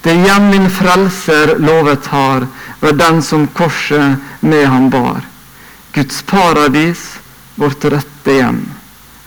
Det 0.00 0.14
hjem 0.16 0.46
min 0.48 0.70
frelser 0.72 1.58
lovet 1.60 2.08
har, 2.08 2.46
var 2.80 2.96
den 2.96 3.20
som 3.22 3.44
korset 3.46 4.40
med 4.40 4.64
ham 4.64 4.88
bar. 4.90 5.20
Guds 5.92 6.22
paradis, 6.22 7.02
vårt 7.60 7.84
rette 7.84 8.38
hjem, 8.38 8.62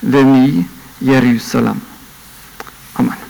ved 0.00 0.26
mi 0.26 0.64
Jerusalem. 0.98 1.78
Aman. 2.98 3.27